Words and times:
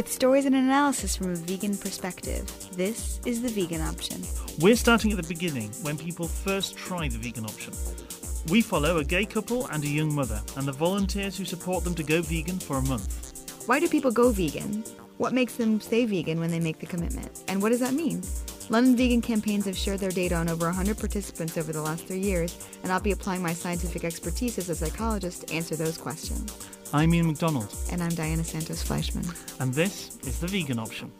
with 0.00 0.10
stories 0.10 0.46
and 0.46 0.54
analysis 0.54 1.14
from 1.14 1.28
a 1.28 1.34
vegan 1.34 1.76
perspective. 1.76 2.50
This 2.74 3.20
is 3.26 3.42
The 3.42 3.50
Vegan 3.50 3.82
Option. 3.82 4.22
We're 4.58 4.74
starting 4.74 5.10
at 5.10 5.18
the 5.18 5.28
beginning 5.28 5.70
when 5.82 5.98
people 5.98 6.26
first 6.26 6.74
try 6.74 7.06
the 7.06 7.18
vegan 7.18 7.44
option. 7.44 7.74
We 8.48 8.62
follow 8.62 8.96
a 8.96 9.04
gay 9.04 9.26
couple 9.26 9.66
and 9.66 9.84
a 9.84 9.86
young 9.86 10.14
mother 10.14 10.40
and 10.56 10.66
the 10.66 10.72
volunteers 10.72 11.36
who 11.36 11.44
support 11.44 11.84
them 11.84 11.94
to 11.96 12.02
go 12.02 12.22
vegan 12.22 12.58
for 12.58 12.78
a 12.78 12.82
month. 12.82 13.66
Why 13.66 13.78
do 13.78 13.90
people 13.90 14.10
go 14.10 14.30
vegan? 14.30 14.84
What 15.18 15.34
makes 15.34 15.56
them 15.56 15.82
stay 15.82 16.06
vegan 16.06 16.40
when 16.40 16.50
they 16.50 16.60
make 16.60 16.78
the 16.78 16.86
commitment? 16.86 17.44
And 17.48 17.60
what 17.60 17.68
does 17.68 17.80
that 17.80 17.92
mean? 17.92 18.22
London 18.70 18.94
vegan 18.94 19.20
campaigns 19.20 19.64
have 19.66 19.76
shared 19.76 19.98
their 19.98 20.12
data 20.12 20.36
on 20.36 20.48
over 20.48 20.66
100 20.66 20.96
participants 20.96 21.58
over 21.58 21.72
the 21.72 21.82
last 21.82 22.06
three 22.06 22.20
years, 22.20 22.56
and 22.84 22.92
I'll 22.92 23.00
be 23.00 23.10
applying 23.10 23.42
my 23.42 23.52
scientific 23.52 24.04
expertise 24.04 24.58
as 24.58 24.70
a 24.70 24.76
psychologist 24.76 25.48
to 25.48 25.54
answer 25.54 25.74
those 25.74 25.98
questions. 25.98 26.56
I'm 26.92 27.12
Ian 27.12 27.26
McDonald. 27.26 27.74
And 27.90 28.00
I'm 28.00 28.14
Diana 28.14 28.44
Santos 28.44 28.84
Fleischman. 28.84 29.26
And 29.58 29.74
this 29.74 30.18
is 30.22 30.38
The 30.38 30.46
Vegan 30.46 30.78
Option. 30.78 31.10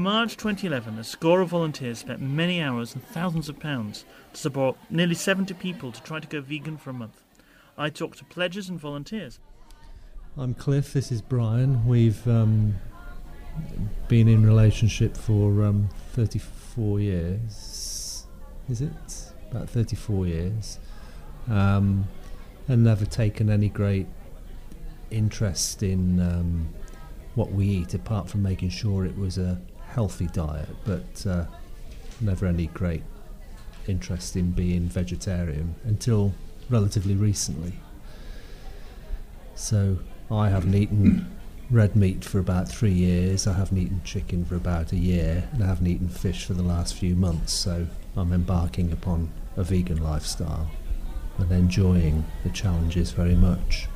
March 0.00 0.38
2011, 0.38 0.98
a 0.98 1.04
score 1.04 1.42
of 1.42 1.50
volunteers 1.50 1.98
spent 1.98 2.22
many 2.22 2.62
hours 2.62 2.94
and 2.94 3.06
thousands 3.08 3.50
of 3.50 3.60
pounds 3.60 4.06
to 4.32 4.40
support 4.40 4.78
nearly 4.88 5.14
70 5.14 5.52
people 5.54 5.92
to 5.92 6.02
try 6.02 6.18
to 6.18 6.26
go 6.26 6.40
vegan 6.40 6.78
for 6.78 6.88
a 6.88 6.94
month. 6.94 7.20
I 7.76 7.90
talked 7.90 8.16
to 8.18 8.24
pledges 8.24 8.70
and 8.70 8.80
volunteers. 8.80 9.40
I'm 10.38 10.54
Cliff, 10.54 10.94
this 10.94 11.12
is 11.12 11.20
Bryan. 11.20 11.86
We've 11.86 12.26
um, 12.26 12.76
been 14.08 14.26
in 14.26 14.46
relationship 14.46 15.18
for 15.18 15.64
um, 15.64 15.90
34 16.12 17.00
years. 17.00 18.26
Is 18.70 18.80
it? 18.80 19.32
About 19.50 19.68
34 19.68 20.26
years. 20.26 20.78
Um, 21.46 22.08
and 22.68 22.84
never 22.84 23.04
taken 23.04 23.50
any 23.50 23.68
great 23.68 24.06
interest 25.10 25.82
in 25.82 26.20
um, 26.20 26.70
what 27.34 27.52
we 27.52 27.66
eat 27.66 27.92
apart 27.92 28.30
from 28.30 28.42
making 28.42 28.70
sure 28.70 29.04
it 29.04 29.18
was 29.18 29.36
a 29.36 29.60
healthy 29.92 30.26
diet, 30.28 30.68
but 30.84 31.26
uh, 31.26 31.44
never 32.20 32.46
any 32.46 32.66
great 32.68 33.02
interest 33.86 34.36
in 34.36 34.50
being 34.50 34.82
vegetarian 34.82 35.74
until 35.84 36.32
relatively 36.68 37.14
recently. 37.14 37.74
So 39.54 39.98
I 40.30 40.48
haven't 40.48 40.74
eaten 40.74 41.30
red 41.70 41.96
meat 41.96 42.24
for 42.24 42.38
about 42.38 42.68
three 42.68 42.92
years. 42.92 43.46
I 43.46 43.54
haven't 43.54 43.78
eaten 43.78 44.00
chicken 44.04 44.44
for 44.44 44.56
about 44.56 44.92
a 44.92 44.96
year, 44.96 45.48
and 45.52 45.62
I 45.62 45.66
haven't 45.66 45.86
eaten 45.86 46.08
fish 46.08 46.44
for 46.44 46.54
the 46.54 46.62
last 46.62 46.94
few 46.94 47.14
months. 47.14 47.52
So 47.52 47.86
I'm 48.16 48.32
embarking 48.32 48.92
upon 48.92 49.30
a 49.56 49.64
vegan 49.64 50.02
lifestyle 50.02 50.70
and 51.38 51.50
enjoying 51.52 52.24
the 52.44 52.50
challenges 52.50 53.12
very 53.12 53.34
much. 53.34 53.88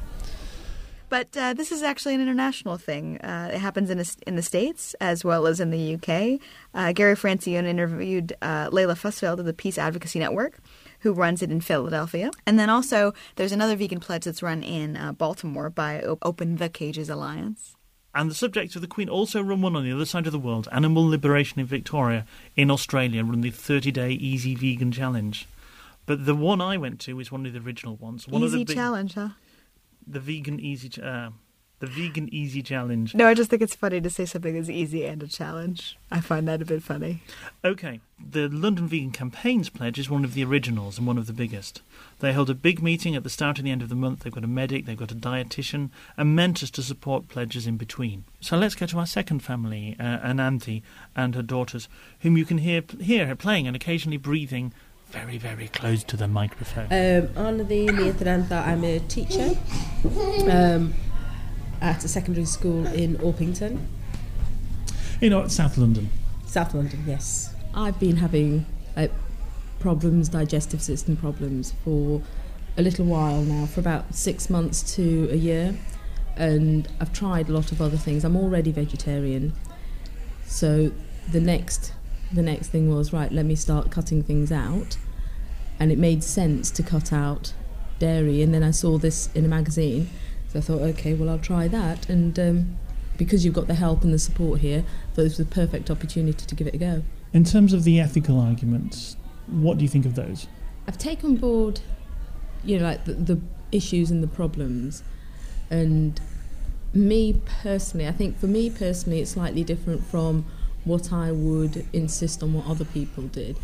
But 1.14 1.36
uh, 1.36 1.54
this 1.54 1.70
is 1.70 1.84
actually 1.84 2.16
an 2.16 2.22
international 2.22 2.76
thing. 2.76 3.18
Uh, 3.18 3.50
it 3.54 3.58
happens 3.58 3.88
in, 3.88 4.00
a, 4.00 4.04
in 4.26 4.34
the 4.34 4.42
States 4.42 4.96
as 5.00 5.24
well 5.24 5.46
as 5.46 5.60
in 5.60 5.70
the 5.70 5.94
UK. 5.94 6.40
Uh, 6.74 6.90
Gary 6.90 7.14
Francione 7.14 7.66
interviewed 7.66 8.32
uh, 8.42 8.68
Layla 8.70 8.98
Fussfeld 8.98 9.38
of 9.38 9.44
the 9.44 9.52
Peace 9.52 9.78
Advocacy 9.78 10.18
Network, 10.18 10.58
who 11.02 11.12
runs 11.12 11.40
it 11.40 11.52
in 11.52 11.60
Philadelphia. 11.60 12.32
And 12.46 12.58
then 12.58 12.68
also, 12.68 13.14
there's 13.36 13.52
another 13.52 13.76
vegan 13.76 14.00
pledge 14.00 14.24
that's 14.24 14.42
run 14.42 14.64
in 14.64 14.96
uh, 14.96 15.12
Baltimore 15.12 15.70
by 15.70 16.02
Open 16.20 16.56
the 16.56 16.68
Cages 16.68 17.08
Alliance. 17.08 17.76
And 18.12 18.28
the 18.28 18.34
subjects 18.34 18.74
of 18.74 18.82
the 18.82 18.88
Queen 18.88 19.08
also 19.08 19.40
run 19.40 19.62
one 19.62 19.76
on 19.76 19.84
the 19.84 19.92
other 19.92 20.06
side 20.06 20.26
of 20.26 20.32
the 20.32 20.38
world, 20.40 20.66
Animal 20.72 21.06
Liberation 21.06 21.60
in 21.60 21.66
Victoria 21.66 22.26
in 22.56 22.72
Australia, 22.72 23.22
run 23.22 23.40
the 23.40 23.50
30 23.50 23.92
day 23.92 24.10
Easy 24.10 24.56
Vegan 24.56 24.90
Challenge. 24.90 25.46
But 26.06 26.26
the 26.26 26.34
one 26.34 26.60
I 26.60 26.76
went 26.76 26.98
to 27.02 27.20
is 27.20 27.30
one 27.30 27.46
of 27.46 27.52
the 27.52 27.60
original 27.60 27.94
ones. 27.96 28.26
One 28.26 28.42
easy 28.42 28.46
of 28.46 28.58
the 28.58 28.64
big, 28.64 28.76
challenge, 28.76 29.14
huh? 29.14 29.28
The 30.06 30.20
vegan 30.20 30.60
easy 30.60 30.90
uh, 31.02 31.30
the 31.80 31.86
vegan 31.86 32.32
easy 32.32 32.62
challenge. 32.62 33.14
No, 33.14 33.26
I 33.26 33.34
just 33.34 33.50
think 33.50 33.60
it's 33.60 33.74
funny 33.74 34.00
to 34.00 34.10
say 34.10 34.24
something 34.24 34.56
as 34.56 34.70
easy 34.70 35.04
and 35.04 35.22
a 35.22 35.26
challenge. 35.26 35.98
I 36.10 36.20
find 36.20 36.46
that 36.48 36.62
a 36.62 36.64
bit 36.64 36.82
funny. 36.82 37.22
Okay, 37.64 38.00
the 38.18 38.48
London 38.48 38.86
Vegan 38.86 39.10
Campaigns 39.10 39.68
pledge 39.68 39.98
is 39.98 40.08
one 40.08 40.24
of 40.24 40.34
the 40.34 40.44
originals 40.44 40.98
and 40.98 41.06
one 41.06 41.18
of 41.18 41.26
the 41.26 41.32
biggest. 41.32 41.82
They 42.20 42.32
hold 42.32 42.48
a 42.48 42.54
big 42.54 42.80
meeting 42.82 43.16
at 43.16 43.22
the 43.24 43.30
start 43.30 43.58
and 43.58 43.66
the 43.66 43.72
end 43.72 43.82
of 43.82 43.88
the 43.88 43.94
month. 43.94 44.20
They've 44.20 44.32
got 44.32 44.44
a 44.44 44.48
medic, 44.48 44.86
they've 44.86 44.96
got 44.96 45.12
a 45.12 45.16
dietitian, 45.16 45.90
and 46.16 46.36
mentors 46.36 46.70
to 46.72 46.82
support 46.82 47.28
pledges 47.28 47.66
in 47.66 47.76
between. 47.76 48.24
So 48.40 48.56
let's 48.56 48.74
go 48.76 48.86
to 48.86 48.98
our 48.98 49.06
second 49.06 49.40
family, 49.40 49.96
uh, 49.98 50.18
Ananthi 50.20 50.82
and 51.16 51.34
her 51.34 51.42
daughters, 51.42 51.88
whom 52.20 52.36
you 52.36 52.44
can 52.44 52.58
hear 52.58 52.82
hear 53.00 53.26
her 53.26 53.36
playing 53.36 53.66
and 53.66 53.76
occasionally 53.76 54.16
breathing 54.16 54.72
very, 55.14 55.38
very 55.38 55.68
close 55.68 56.02
to 56.04 56.16
the 56.16 56.26
microphone. 56.26 56.86
Um, 56.86 57.28
Ananthi 57.38 57.88
Neithrantha, 57.88 58.66
I'm 58.66 58.82
a 58.82 58.98
teacher 58.98 59.56
um, 60.50 60.92
at 61.80 62.04
a 62.04 62.08
secondary 62.08 62.46
school 62.46 62.86
in 62.88 63.16
Orpington. 63.18 63.86
You 65.20 65.30
know, 65.30 65.46
South 65.46 65.78
London. 65.78 66.10
South 66.46 66.74
London, 66.74 67.04
yes. 67.06 67.54
I've 67.74 67.98
been 68.00 68.16
having 68.16 68.66
like, 68.96 69.12
problems, 69.78 70.28
digestive 70.28 70.82
system 70.82 71.16
problems, 71.16 71.74
for 71.84 72.20
a 72.76 72.82
little 72.82 73.06
while 73.06 73.42
now, 73.42 73.66
for 73.66 73.80
about 73.80 74.14
six 74.14 74.50
months 74.50 74.96
to 74.96 75.28
a 75.30 75.36
year. 75.36 75.76
And 76.36 76.88
I've 77.00 77.12
tried 77.12 77.48
a 77.48 77.52
lot 77.52 77.70
of 77.70 77.80
other 77.80 77.96
things. 77.96 78.24
I'm 78.24 78.36
already 78.36 78.72
vegetarian. 78.72 79.52
So 80.44 80.90
the 81.30 81.40
next 81.40 81.92
the 82.32 82.42
next 82.42 82.68
thing 82.68 82.94
was 82.94 83.12
right 83.12 83.30
let 83.30 83.44
me 83.44 83.54
start 83.54 83.90
cutting 83.90 84.22
things 84.22 84.50
out. 84.52 84.96
And 85.78 85.90
it 85.90 85.98
made 85.98 86.22
sense 86.22 86.70
to 86.72 86.82
cut 86.82 87.12
out 87.12 87.52
dairy. 87.98 88.42
And 88.42 88.54
then 88.54 88.62
i 88.62 88.70
saw 88.70 88.98
this 88.98 89.28
in 89.34 89.44
a 89.44 89.48
magazine. 89.48 90.08
So 90.48 90.58
i 90.58 90.62
thought 90.62 90.82
okay 90.82 91.14
well 91.14 91.30
i'll 91.30 91.38
try 91.38 91.68
that. 91.68 92.08
And 92.08 92.38
um, 92.38 92.76
because 93.16 93.44
you've 93.44 93.54
got 93.54 93.66
the 93.66 93.74
help 93.74 94.02
and 94.02 94.12
the 94.12 94.18
support 94.18 94.60
here 94.60 94.84
thought 95.14 95.22
this 95.22 95.38
was 95.38 95.48
the 95.48 95.54
perfect 95.54 95.90
opportunity 95.90 96.46
to 96.46 96.54
give 96.54 96.66
it 96.66 96.74
a 96.74 96.78
go. 96.78 97.02
In 97.32 97.44
terms 97.44 97.72
of 97.72 97.84
the 97.84 98.00
ethical 98.00 98.38
arguments, 98.40 99.16
what 99.46 99.78
do 99.78 99.84
you 99.84 99.88
think 99.88 100.06
of 100.06 100.14
those? 100.14 100.46
i've 100.86 100.98
taken 100.98 101.36
board 101.36 101.80
you 102.62 102.78
know 102.78 102.84
like 102.84 103.04
the, 103.06 103.14
the 103.14 103.40
issues 103.72 104.10
and 104.10 104.22
the 104.22 104.28
problems. 104.28 105.02
And 105.70 106.20
me 106.92 107.40
personally 107.62 108.06
i 108.06 108.12
think 108.12 108.38
for 108.38 108.46
me 108.46 108.70
personally 108.70 109.20
it's 109.20 109.32
slightly 109.32 109.64
different 109.64 110.04
from 110.04 110.46
what 110.84 111.12
I 111.12 111.32
would 111.32 111.86
insist 111.92 112.42
on 112.42 112.52
what 112.52 112.66
other 112.66 112.84
people 112.84 113.24
did. 113.24 113.56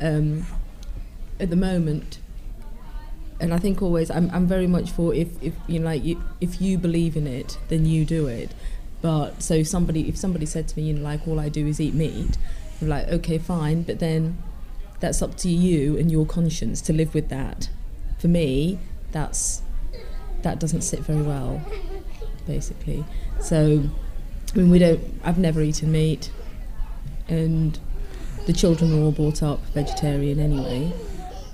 Um, 0.00 0.46
at 1.40 1.50
the 1.50 1.56
moment, 1.56 2.18
and 3.40 3.52
I 3.52 3.58
think 3.58 3.82
always 3.82 4.10
I'm, 4.10 4.30
I'm 4.30 4.46
very 4.46 4.66
much 4.66 4.90
for 4.90 5.14
if, 5.14 5.28
if 5.42 5.54
you 5.66 5.80
know 5.80 5.86
like 5.86 6.04
you, 6.04 6.22
if 6.40 6.60
you 6.60 6.78
believe 6.78 7.16
in 7.16 7.26
it, 7.26 7.58
then 7.68 7.86
you 7.86 8.04
do 8.04 8.26
it. 8.26 8.52
But 9.02 9.42
so 9.42 9.62
somebody 9.62 10.08
if 10.08 10.16
somebody 10.16 10.46
said 10.46 10.68
to 10.68 10.76
me, 10.78 10.84
you 10.84 10.94
know, 10.94 11.02
like 11.02 11.26
all 11.26 11.40
I 11.40 11.48
do 11.48 11.66
is 11.66 11.80
eat 11.80 11.94
meat, 11.94 12.38
I'm 12.80 12.88
like 12.88 13.08
okay, 13.08 13.38
fine, 13.38 13.82
but 13.82 13.98
then 13.98 14.38
that's 15.00 15.20
up 15.20 15.36
to 15.38 15.48
you 15.48 15.96
and 15.96 16.10
your 16.10 16.26
conscience 16.26 16.80
to 16.82 16.92
live 16.92 17.14
with 17.14 17.28
that. 17.28 17.68
For 18.18 18.28
me, 18.28 18.78
that's 19.12 19.62
that 20.42 20.58
doesn't 20.58 20.82
sit 20.82 21.00
very 21.00 21.22
well, 21.22 21.60
basically. 22.46 23.04
So 23.40 23.82
I 24.54 24.58
mean, 24.58 24.70
we 24.70 24.78
don't. 24.78 25.02
I've 25.24 25.38
never 25.38 25.60
eaten 25.60 25.90
meat 25.90 26.30
and 27.28 27.78
the 28.46 28.52
children 28.52 28.92
are 28.92 29.02
all 29.04 29.12
brought 29.12 29.42
up 29.42 29.60
vegetarian 29.68 30.38
anyway, 30.38 30.92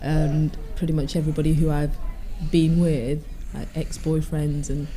and 0.00 0.56
pretty 0.76 0.92
much 0.92 1.16
everybody 1.16 1.54
who 1.54 1.70
I've 1.70 1.96
been 2.50 2.80
with, 2.80 3.24
like 3.54 3.68
ex-boyfriends 3.76 4.70
and 4.70 4.88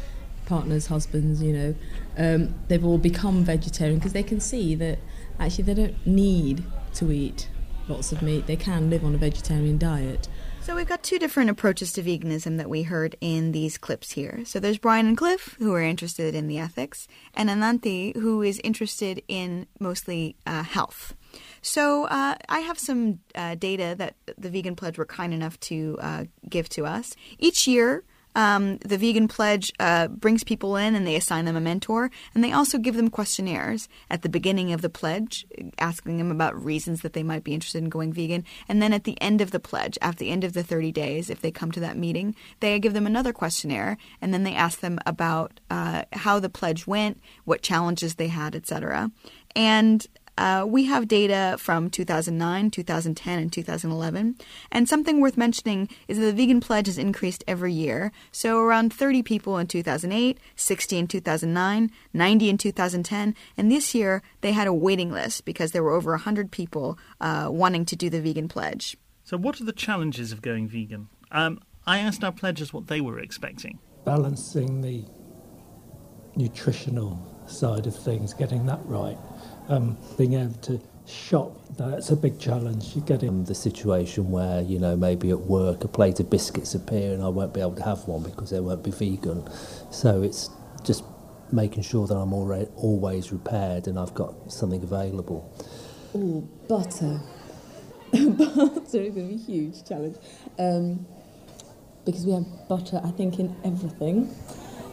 partners, 0.46 0.88
husbands, 0.88 1.42
you 1.42 1.54
know, 1.54 1.75
um, 2.18 2.54
they've 2.68 2.86
all 2.86 2.98
become 2.98 3.44
vegetarian 3.44 3.98
because 3.98 4.14
they 4.14 4.24
can 4.24 4.40
see 4.40 4.75
that 4.75 5.00
actually 5.40 5.64
they 5.64 5.74
don't 5.74 6.08
need 6.08 6.64
to 6.96 7.12
eat 7.12 7.50
lots 7.88 8.12
of 8.12 8.22
meat. 8.22 8.48
They 8.48 8.56
can 8.56 8.90
live 8.90 9.04
on 9.04 9.16
a 9.16 9.18
vegetarian 9.18 9.78
diet. 9.78 10.28
So 10.63 10.77
we've 10.77 10.88
got 10.88 11.04
two 11.04 11.19
different 11.19 11.50
approaches 11.50 11.92
to 11.92 12.01
veganism 12.01 12.56
that 12.56 12.69
we 12.69 12.83
heard 12.83 13.18
in 13.19 13.51
these 13.51 13.77
clips 13.77 14.12
here. 14.12 14.44
So 14.45 14.62
there's 14.62 14.77
Bryan 14.77 15.07
and 15.07 15.18
Cliff, 15.18 15.57
who 15.60 15.74
are 15.74 15.81
interested 15.81 16.33
in 16.33 16.48
the 16.48 16.57
ethics, 16.57 17.06
and 17.33 17.50
Ananthi, 17.50 18.15
who 18.15 18.42
is 18.42 18.62
interested 18.63 19.21
in 19.27 19.68
mostly 19.81 20.38
uh, 20.48 20.63
health. 20.63 21.15
So 21.62 22.06
uh, 22.06 22.36
I 22.48 22.60
have 22.60 22.80
some 22.80 23.19
uh, 23.36 23.56
data 23.56 23.94
that 23.98 24.15
the 24.38 24.50
Vegan 24.50 24.77
Pledge 24.77 24.98
were 24.98 25.06
kind 25.06 25.33
enough 25.33 25.60
to 25.62 25.98
uh, 26.00 26.24
give 26.48 26.69
to 26.69 26.86
us. 26.86 27.13
Each 27.38 27.68
year, 27.68 28.06
Um, 28.36 28.78
the 28.78 28.98
Vegan 28.98 29.28
Pledge 29.28 29.72
uh, 29.80 30.08
brings 30.08 30.44
people 30.44 30.76
in 30.76 30.96
and 30.96 31.06
they 31.06 31.16
assign 31.16 31.46
them 31.46 31.56
a 31.56 31.62
mentor, 31.62 32.10
and 32.34 32.44
they 32.44 32.52
also 32.52 32.78
give 32.78 32.96
them 32.96 33.10
questionnaires 33.10 33.88
at 34.10 34.22
the 34.22 34.30
beginning 34.30 34.74
of 34.74 34.82
the 34.82 34.90
pledge, 34.90 35.46
asking 35.78 36.18
them 36.18 36.32
about 36.32 36.62
reasons 36.62 37.02
that 37.02 37.14
they 37.14 37.24
might 37.24 37.44
be 37.44 37.54
interested 37.54 37.84
in 37.84 37.90
going 37.90 38.14
vegan. 38.14 38.44
And 38.68 38.82
then 38.82 38.94
at 38.94 39.04
the 39.04 39.20
end 39.22 39.42
of 39.42 39.52
the 39.52 39.60
pledge, 39.60 39.98
at 40.02 40.18
the 40.18 40.30
end 40.30 40.44
of 40.44 40.54
the 40.54 40.64
30 40.64 40.92
days, 40.92 41.30
if 41.30 41.42
they 41.42 41.52
come 41.52 41.72
to 41.72 41.80
that 41.82 41.98
meeting, 41.98 42.36
they 42.60 42.80
give 42.80 42.94
them 42.94 43.08
another 43.08 43.34
questionnaire, 43.34 43.98
and 44.22 44.34
then 44.34 44.44
they 44.44 44.56
ask 44.56 44.80
them 44.80 45.00
about 45.06 45.60
uh, 45.70 46.04
how 46.14 46.40
the 46.40 46.50
pledge 46.50 46.88
went, 46.88 47.22
what 47.46 47.62
challenges 47.62 48.16
they 48.16 48.28
had, 48.28 48.56
etc. 48.56 49.12
And 49.56 50.06
uh, 50.38 50.66
we 50.68 50.86
have 50.86 51.08
data 51.08 51.56
from 51.60 51.90
2009, 51.90 52.72
2010, 52.72 53.40
and 53.40 53.54
2011. 53.54 54.36
And 54.72 54.90
something 54.90 55.22
worth 55.22 55.38
mentioning 55.38 55.90
is 56.08 56.18
that 56.18 56.26
the 56.26 56.34
vegan 56.34 56.60
pledge 56.60 56.88
has 56.88 56.98
increased 56.98 57.44
every 57.48 57.74
year. 57.74 58.12
So 58.32 58.60
around 58.60 58.94
30 58.94 59.22
people 59.24 59.58
in 59.58 59.68
2008, 59.68 60.40
60 60.56 60.98
in 60.98 61.08
2009, 61.08 61.92
90 62.14 62.50
in 62.50 62.58
2010. 62.58 63.36
And 63.58 63.72
this 63.72 63.94
year 63.94 64.24
they 64.42 64.52
had 64.52 64.68
a 64.68 64.74
waiting 64.74 65.12
list 65.12 65.46
because 65.46 65.72
there 65.72 65.84
were 65.84 65.92
over 65.92 66.12
100 66.12 66.52
people 66.52 66.98
uh, 67.22 67.50
wanting 67.52 67.86
to 67.86 67.96
do 67.96 68.10
the 68.10 68.22
vegan 68.22 68.48
pledge. 68.48 68.98
So, 69.24 69.38
what 69.38 69.62
are 69.62 69.64
the 69.64 69.72
challenges 69.72 70.32
of 70.32 70.42
going 70.42 70.68
vegan? 70.68 71.08
Um, 71.32 71.60
I 71.88 72.00
asked 72.00 72.24
our 72.24 72.32
pledges 72.32 72.74
what 72.74 72.88
they 72.88 73.00
were 73.00 73.20
expecting. 73.20 73.80
Balancing 74.04 74.82
the 74.82 75.06
nutritional 76.36 77.34
side 77.48 77.88
of 77.88 77.96
things, 77.96 78.34
getting 78.34 78.66
that 78.66 78.80
right 78.86 79.18
um, 79.69 79.98
being 80.18 80.33
able 80.33 80.54
to 80.54 80.81
shop, 81.06 81.51
that's 81.77 82.10
a 82.10 82.15
big 82.15 82.39
challenge. 82.39 82.95
You 82.95 83.01
get 83.01 83.24
in 83.24 83.45
the 83.45 83.56
situation 83.56 84.31
where, 84.31 84.62
you 84.62 84.80
know, 84.80 84.95
maybe 84.95 85.31
at 85.31 85.39
work 85.39 85.83
a 85.83 85.88
plate 85.88 86.19
of 86.19 86.30
biscuits 86.30 86.75
appear 86.75 87.13
and 87.13 87.24
I 87.24 87.30
won't 87.30 87.54
be 87.54 87.62
able 87.62 87.75
to 87.75 87.83
have 87.83 88.07
one 88.07 88.24
because 88.24 88.50
they 88.50 88.60
won't 88.60 88.83
be 88.83 88.92
vegan. 88.92 89.48
So 89.92 90.21
it's 90.21 90.50
just 90.83 91.04
making 91.51 91.83
sure 91.83 92.07
that 92.07 92.15
I'm 92.15 92.33
already, 92.33 92.69
always 92.75 93.31
repaired 93.31 93.88
and 93.88 94.00
I've 94.00 94.13
got 94.13 94.51
something 94.51 94.83
available. 94.83 95.51
Oh, 96.15 96.48
butter. 96.68 97.19
butter 98.12 98.81
is 98.83 98.92
going 98.92 99.06
to 99.06 99.12
be 99.12 99.33
a 99.33 99.38
huge 99.38 99.86
challenge. 99.88 100.18
Um, 100.60 101.06
because 102.06 102.25
we 102.25 102.33
have 102.33 102.45
butter, 102.68 103.01
I 103.04 103.12
think, 103.12 103.39
in 103.39 103.56
everything. 103.63 104.33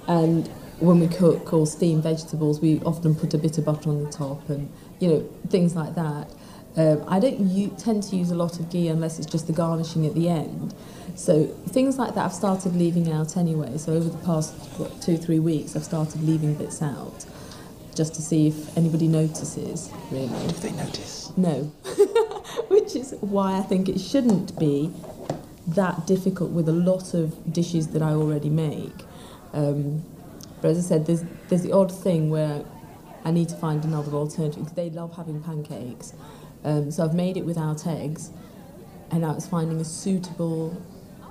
And 0.07 0.49
when 0.81 0.99
we 0.99 1.09
cook 1.09 1.53
or 1.53 1.67
steam 1.67 2.01
vegetables, 2.03 2.61
we 2.61 2.81
often 2.81 3.15
put 3.15 3.35
a 3.35 3.39
bit 3.39 3.59
of 3.59 3.65
butter 3.67 3.91
on 3.91 4.03
the 4.03 4.11
top 4.11 4.49
and, 4.49 4.71
you 4.99 5.09
know, 5.09 5.21
things 5.49 5.77
like 5.77 5.95
that. 5.95 6.31
Um, 6.77 7.05
I 7.07 7.21
don't 7.21 7.41
u- 7.41 7.75
tend 7.79 8.03
to 8.05 8.17
use 8.17 8.31
a 8.31 8.35
lot 8.35 8.59
of 8.59 8.71
ghee 8.71 8.89
unless 8.89 9.19
it's 9.19 9.31
just 9.31 9.47
the 9.47 9.53
garnishing 9.53 10.07
at 10.07 10.15
the 10.15 10.29
end. 10.29 10.75
So 11.17 11.47
things 11.69 11.99
like 11.99 12.15
that 12.15 12.25
I've 12.25 12.33
started 12.33 12.77
leaving 12.77 13.13
out 13.13 13.37
anyway. 13.37 13.77
So 13.77 13.93
over 13.93 14.09
the 14.09 14.25
past 14.25 14.55
what, 14.79 15.03
two, 15.03 15.17
three 15.17 15.39
weeks, 15.39 15.77
I've 15.77 15.85
started 15.85 16.23
leaving 16.23 16.55
bits 16.55 16.81
out 16.81 17.27
just 17.95 18.15
to 18.15 18.23
see 18.23 18.47
if 18.49 18.77
anybody 18.79 19.09
notices, 19.09 19.91
really. 20.11 20.29
If 20.47 20.63
they 20.63 20.71
notice. 20.73 21.33
No. 21.37 21.65
Which 22.69 22.97
is 22.97 23.15
why 23.21 23.59
I 23.59 23.63
think 23.63 23.89
it 23.89 24.01
shouldn't 24.01 24.59
be 24.59 24.93
that 25.69 26.07
difficult 26.07 26.51
with 26.53 26.69
a 26.69 26.73
lot 26.73 27.15
of 27.15 27.53
dishes 27.53 27.89
that 27.89 28.01
I 28.03 28.13
already 28.13 28.49
make. 28.49 29.05
Um, 29.53 30.05
but 30.61 30.71
as 30.71 30.79
I 30.79 30.81
said, 30.83 31.07
there's 31.07 31.25
there's 31.49 31.63
the 31.63 31.73
odd 31.73 31.93
thing 31.93 32.31
where 32.31 32.65
I 33.25 33.31
need 33.31 33.49
to 33.51 33.57
find 33.57 33.85
another 33.85 34.13
alternative 34.13 34.61
because 34.61 34.77
they 34.77 34.91
love 34.91 35.17
having 35.17 35.43
pancakes. 35.43 36.15
Um, 36.65 36.91
so 36.91 37.05
I've 37.05 37.15
made 37.15 37.37
it 37.37 37.45
without 37.45 37.87
eggs, 37.87 38.31
and 39.11 39.23
now 39.23 39.35
it's 39.35 39.47
finding 39.47 39.81
a 39.81 39.85
suitable 39.85 40.81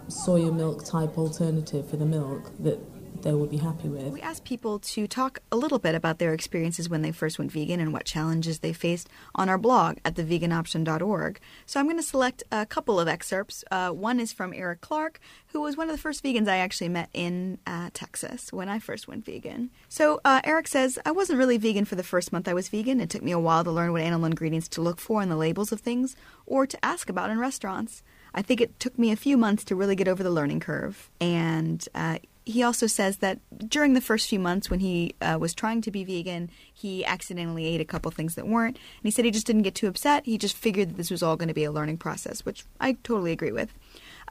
soya 0.08 0.54
milk 0.54 0.84
type 0.84 1.18
alternative 1.18 1.88
for 1.90 1.98
the 1.98 2.06
milk 2.06 2.52
that 2.60 2.80
they 3.22 3.34
would 3.34 3.50
be 3.50 3.58
happy 3.58 3.88
with. 3.88 4.14
We 4.14 4.22
asked 4.22 4.44
people 4.44 4.80
to 4.80 5.08
talk 5.08 5.40
a 5.52 5.58
little 5.58 5.80
bit 5.80 5.96
about 5.96 6.20
their 6.20 6.34
experiences 6.34 6.90
when 6.90 7.02
they 7.02 7.12
first 7.12 7.38
went 7.38 7.52
vegan 7.52 7.80
and 7.80 7.94
what 7.94 8.06
challenges 8.06 8.60
they 8.60 8.74
faced 8.74 9.10
on 9.36 9.50
our 9.50 9.58
blog 9.58 9.98
at 10.06 10.16
theveganoption.org. 10.16 11.40
So 11.66 11.80
I'm 11.80 11.86
going 11.86 11.98
to 11.98 12.04
select 12.04 12.44
a 12.52 12.66
couple 12.66 13.00
of 13.00 13.08
excerpts. 13.08 13.64
Uh, 13.72 13.90
one 13.90 14.20
is 14.20 14.32
from 14.32 14.54
Eric 14.54 14.82
Clark, 14.82 15.20
who 15.48 15.62
was 15.62 15.78
one 15.78 15.90
of 15.90 15.96
the 15.96 16.02
first 16.02 16.24
vegans 16.24 16.48
I 16.48 16.58
actually 16.58 16.90
met 16.90 17.10
in 17.14 17.58
uh, 17.66 17.90
Texas 17.94 18.54
when 18.54 18.70
I 18.70 18.80
first 18.80 19.08
went 19.08 19.26
vegan. 19.26 19.70
So 19.88 20.22
uh, 20.24 20.42
Eric 20.44 20.68
says, 20.68 21.00
I 21.06 21.12
wasn't 21.12 21.40
really 21.40 21.58
vegan 21.58 21.86
for 21.86 21.96
the 21.96 22.04
first 22.04 22.32
month 22.32 22.48
I 22.48 22.54
was 22.54 22.70
vegan. 22.70 23.00
It 23.00 23.10
took 23.10 23.24
me 23.24 23.32
a 23.32 23.40
while 23.40 23.64
to 23.64 23.72
learn 23.72 23.92
what 23.92 24.02
animal 24.02 24.26
ingredients 24.26 24.68
to 24.70 24.82
look 24.82 25.00
for 25.00 25.22
in 25.22 25.30
the 25.30 25.36
labels 25.36 25.72
of 25.72 25.80
things 25.82 26.16
or 26.46 26.66
to 26.66 26.86
ask 26.86 27.10
about 27.10 27.30
in 27.30 27.40
restaurants. 27.40 28.04
I 28.34 28.42
think 28.42 28.62
it 28.62 28.80
took 28.80 28.98
me 28.98 29.12
a 29.12 29.16
few 29.16 29.38
months 29.38 29.64
to 29.66 29.76
really 29.76 29.96
get 29.96 30.08
over 30.08 30.24
the 30.24 30.30
learning 30.30 30.60
curve. 30.60 31.10
And 31.20 31.86
uh, 31.96 32.20
he 32.46 32.64
also 32.64 32.88
says 32.88 33.18
that 33.18 33.40
during 33.70 33.94
the 33.94 34.02
first 34.02 34.28
few 34.28 34.40
months 34.40 34.70
when 34.70 34.80
he 34.80 35.16
uh, 35.22 35.38
was 35.40 35.54
trying 35.54 35.82
to 35.82 35.92
be 35.92 36.04
vegan, 36.04 36.50
he 36.74 37.06
accidentally 37.06 37.66
ate 37.66 37.82
a 37.82 37.86
couple 37.86 38.10
things 38.12 38.36
that 38.36 38.48
weren't. 38.48 38.76
And 38.76 39.04
he 39.04 39.12
said 39.12 39.26
he 39.26 39.32
just 39.32 39.46
didn't 39.46 39.62
get 39.64 39.76
too 39.76 39.88
upset. 39.88 40.26
He 40.26 40.38
just 40.38 40.58
figured 40.58 40.90
that 40.90 40.98
this 40.98 41.12
was 41.12 41.22
all 41.22 41.38
going 41.38 41.48
to 41.48 41.54
be 41.54 41.64
a 41.64 41.72
learning 41.72 41.98
process, 41.98 42.46
which 42.46 42.66
I 42.80 42.94
totally 43.04 43.32
agree 43.32 43.52
with. 43.52 43.74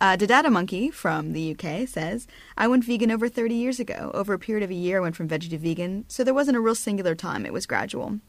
Uh, 0.01 0.17
Dada 0.17 0.51
Monkey 0.51 0.91
from 0.91 1.33
the 1.33 1.53
UK 1.53 1.89
says, 1.89 2.27
I 2.57 2.69
went 2.69 2.85
vegan 2.85 3.11
over 3.11 3.29
30 3.29 3.55
years 3.55 3.81
ago. 3.81 4.11
Over 4.15 4.35
a 4.35 4.39
period 4.39 4.65
of 4.65 4.71
a 4.71 4.75
year, 4.75 4.99
I 4.99 5.01
went 5.01 5.17
from 5.17 5.29
veggie 5.29 5.51
to 5.51 5.59
vegan, 5.59 6.05
so 6.09 6.23
there 6.23 6.35
wasn't 6.35 6.57
a 6.57 6.61
real 6.61 6.77
singular 6.77 7.15
time, 7.15 7.45
it 7.45 7.53
was 7.53 7.67
gradual. 7.67 8.21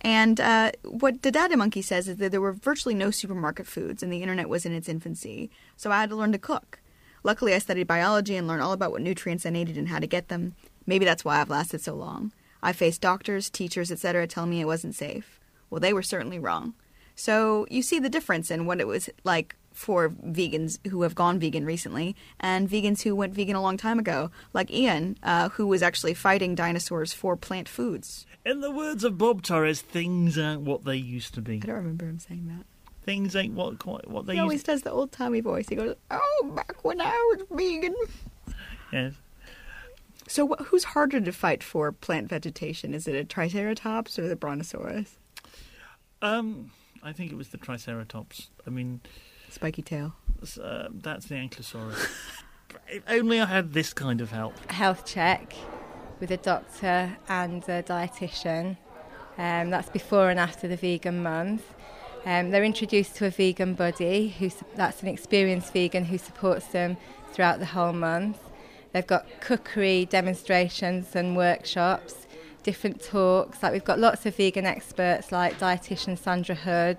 And 0.00 0.40
uh, 0.40 0.72
what 0.84 1.22
Dada 1.22 1.56
Monkey 1.56 1.80
says 1.80 2.08
is 2.08 2.16
that 2.16 2.32
there 2.32 2.40
were 2.40 2.52
virtually 2.52 2.94
no 2.94 3.12
supermarket 3.12 3.68
foods 3.68 4.02
and 4.02 4.12
the 4.12 4.20
internet 4.20 4.48
was 4.48 4.66
in 4.66 4.72
its 4.72 4.88
infancy, 4.88 5.48
so 5.76 5.92
I 5.92 6.00
had 6.00 6.10
to 6.10 6.16
learn 6.16 6.32
to 6.32 6.38
cook. 6.38 6.80
Luckily, 7.24 7.54
I 7.54 7.58
studied 7.58 7.86
biology 7.86 8.36
and 8.36 8.48
learned 8.48 8.62
all 8.62 8.72
about 8.72 8.90
what 8.90 9.02
nutrients 9.02 9.46
I 9.46 9.50
needed 9.50 9.76
and 9.76 9.88
how 9.88 9.98
to 9.98 10.06
get 10.06 10.28
them. 10.28 10.54
Maybe 10.86 11.04
that's 11.04 11.24
why 11.24 11.40
I've 11.40 11.50
lasted 11.50 11.80
so 11.80 11.94
long. 11.94 12.32
I 12.62 12.72
faced 12.72 13.00
doctors, 13.00 13.50
teachers, 13.50 13.90
etc., 13.90 14.26
telling 14.26 14.50
me 14.50 14.60
it 14.60 14.66
wasn't 14.66 14.94
safe. 14.94 15.40
Well, 15.70 15.80
they 15.80 15.92
were 15.92 16.02
certainly 16.02 16.38
wrong. 16.38 16.74
So 17.14 17.66
you 17.70 17.82
see 17.82 17.98
the 17.98 18.08
difference 18.08 18.50
in 18.50 18.66
what 18.66 18.80
it 18.80 18.86
was 18.86 19.08
like 19.24 19.56
for 19.72 20.10
vegans 20.10 20.78
who 20.88 21.02
have 21.02 21.14
gone 21.14 21.38
vegan 21.38 21.64
recently 21.64 22.14
and 22.40 22.68
vegans 22.68 23.02
who 23.02 23.16
went 23.16 23.34
vegan 23.34 23.56
a 23.56 23.62
long 23.62 23.76
time 23.76 23.98
ago, 23.98 24.30
like 24.52 24.70
Ian, 24.70 25.16
uh, 25.22 25.48
who 25.50 25.66
was 25.66 25.82
actually 25.82 26.14
fighting 26.14 26.54
dinosaurs 26.54 27.12
for 27.12 27.36
plant 27.36 27.68
foods. 27.68 28.26
In 28.44 28.60
the 28.60 28.70
words 28.70 29.04
of 29.04 29.18
Bob 29.18 29.42
Torres, 29.42 29.80
things 29.80 30.36
aren't 30.36 30.62
what 30.62 30.84
they 30.84 30.96
used 30.96 31.34
to 31.34 31.42
be. 31.42 31.56
I 31.62 31.66
don't 31.66 31.76
remember 31.76 32.06
him 32.06 32.18
saying 32.18 32.48
that. 32.48 32.66
Things 33.04 33.34
ain't 33.34 33.54
what 33.54 33.78
quite 33.78 34.08
what 34.08 34.26
they 34.26 34.34
He 34.34 34.40
always 34.40 34.62
does 34.62 34.82
the 34.82 34.90
old 34.92 35.10
timey 35.12 35.40
voice. 35.40 35.68
He 35.68 35.74
goes, 35.74 35.96
"Oh, 36.10 36.52
back 36.54 36.84
when 36.84 37.00
I 37.00 37.10
was 37.36 37.46
vegan." 37.50 37.94
Yes. 38.92 39.14
So, 40.28 40.46
wh- 40.48 40.62
who's 40.66 40.84
harder 40.84 41.20
to 41.20 41.32
fight 41.32 41.62
for 41.64 41.90
plant 41.90 42.28
vegetation? 42.28 42.94
Is 42.94 43.08
it 43.08 43.14
a 43.16 43.24
Triceratops 43.24 44.18
or 44.18 44.28
the 44.28 44.36
Brontosaurus? 44.36 45.18
Um, 46.22 46.70
I 47.02 47.12
think 47.12 47.32
it 47.32 47.36
was 47.36 47.48
the 47.48 47.58
Triceratops. 47.58 48.50
I 48.66 48.70
mean, 48.70 49.00
Spiky 49.50 49.82
tail. 49.82 50.14
uh, 50.62 50.88
that's 50.92 51.26
the 51.26 51.34
Ankylosaurus. 51.34 52.08
if 52.88 53.02
only 53.08 53.40
I 53.40 53.46
had 53.46 53.72
this 53.72 53.92
kind 53.92 54.20
of 54.20 54.30
help. 54.30 54.54
health 54.70 55.04
check 55.04 55.54
with 56.20 56.30
a 56.30 56.36
doctor 56.36 57.16
and 57.28 57.62
a 57.64 57.82
dietitian. 57.82 58.76
Um, 59.38 59.70
that's 59.70 59.88
before 59.88 60.30
and 60.30 60.38
after 60.38 60.68
the 60.68 60.76
vegan 60.76 61.22
month. 61.22 61.64
Um, 62.24 62.50
they're 62.50 62.64
introduced 62.64 63.16
to 63.16 63.26
a 63.26 63.30
vegan 63.30 63.74
buddy 63.74 64.28
who, 64.28 64.50
that's 64.76 65.02
an 65.02 65.08
experienced 65.08 65.72
vegan 65.72 66.04
who 66.04 66.18
supports 66.18 66.66
them 66.66 66.96
throughout 67.32 67.58
the 67.58 67.66
whole 67.66 67.92
month. 67.92 68.38
They've 68.92 69.06
got 69.06 69.26
cookery 69.40 70.04
demonstrations 70.04 71.16
and 71.16 71.36
workshops, 71.36 72.26
different 72.62 73.02
talks. 73.02 73.62
Like 73.62 73.72
we've 73.72 73.84
got 73.84 73.98
lots 73.98 74.24
of 74.26 74.36
vegan 74.36 74.66
experts 74.66 75.32
like 75.32 75.58
dietitian 75.58 76.16
Sandra 76.16 76.54
Hood 76.54 76.98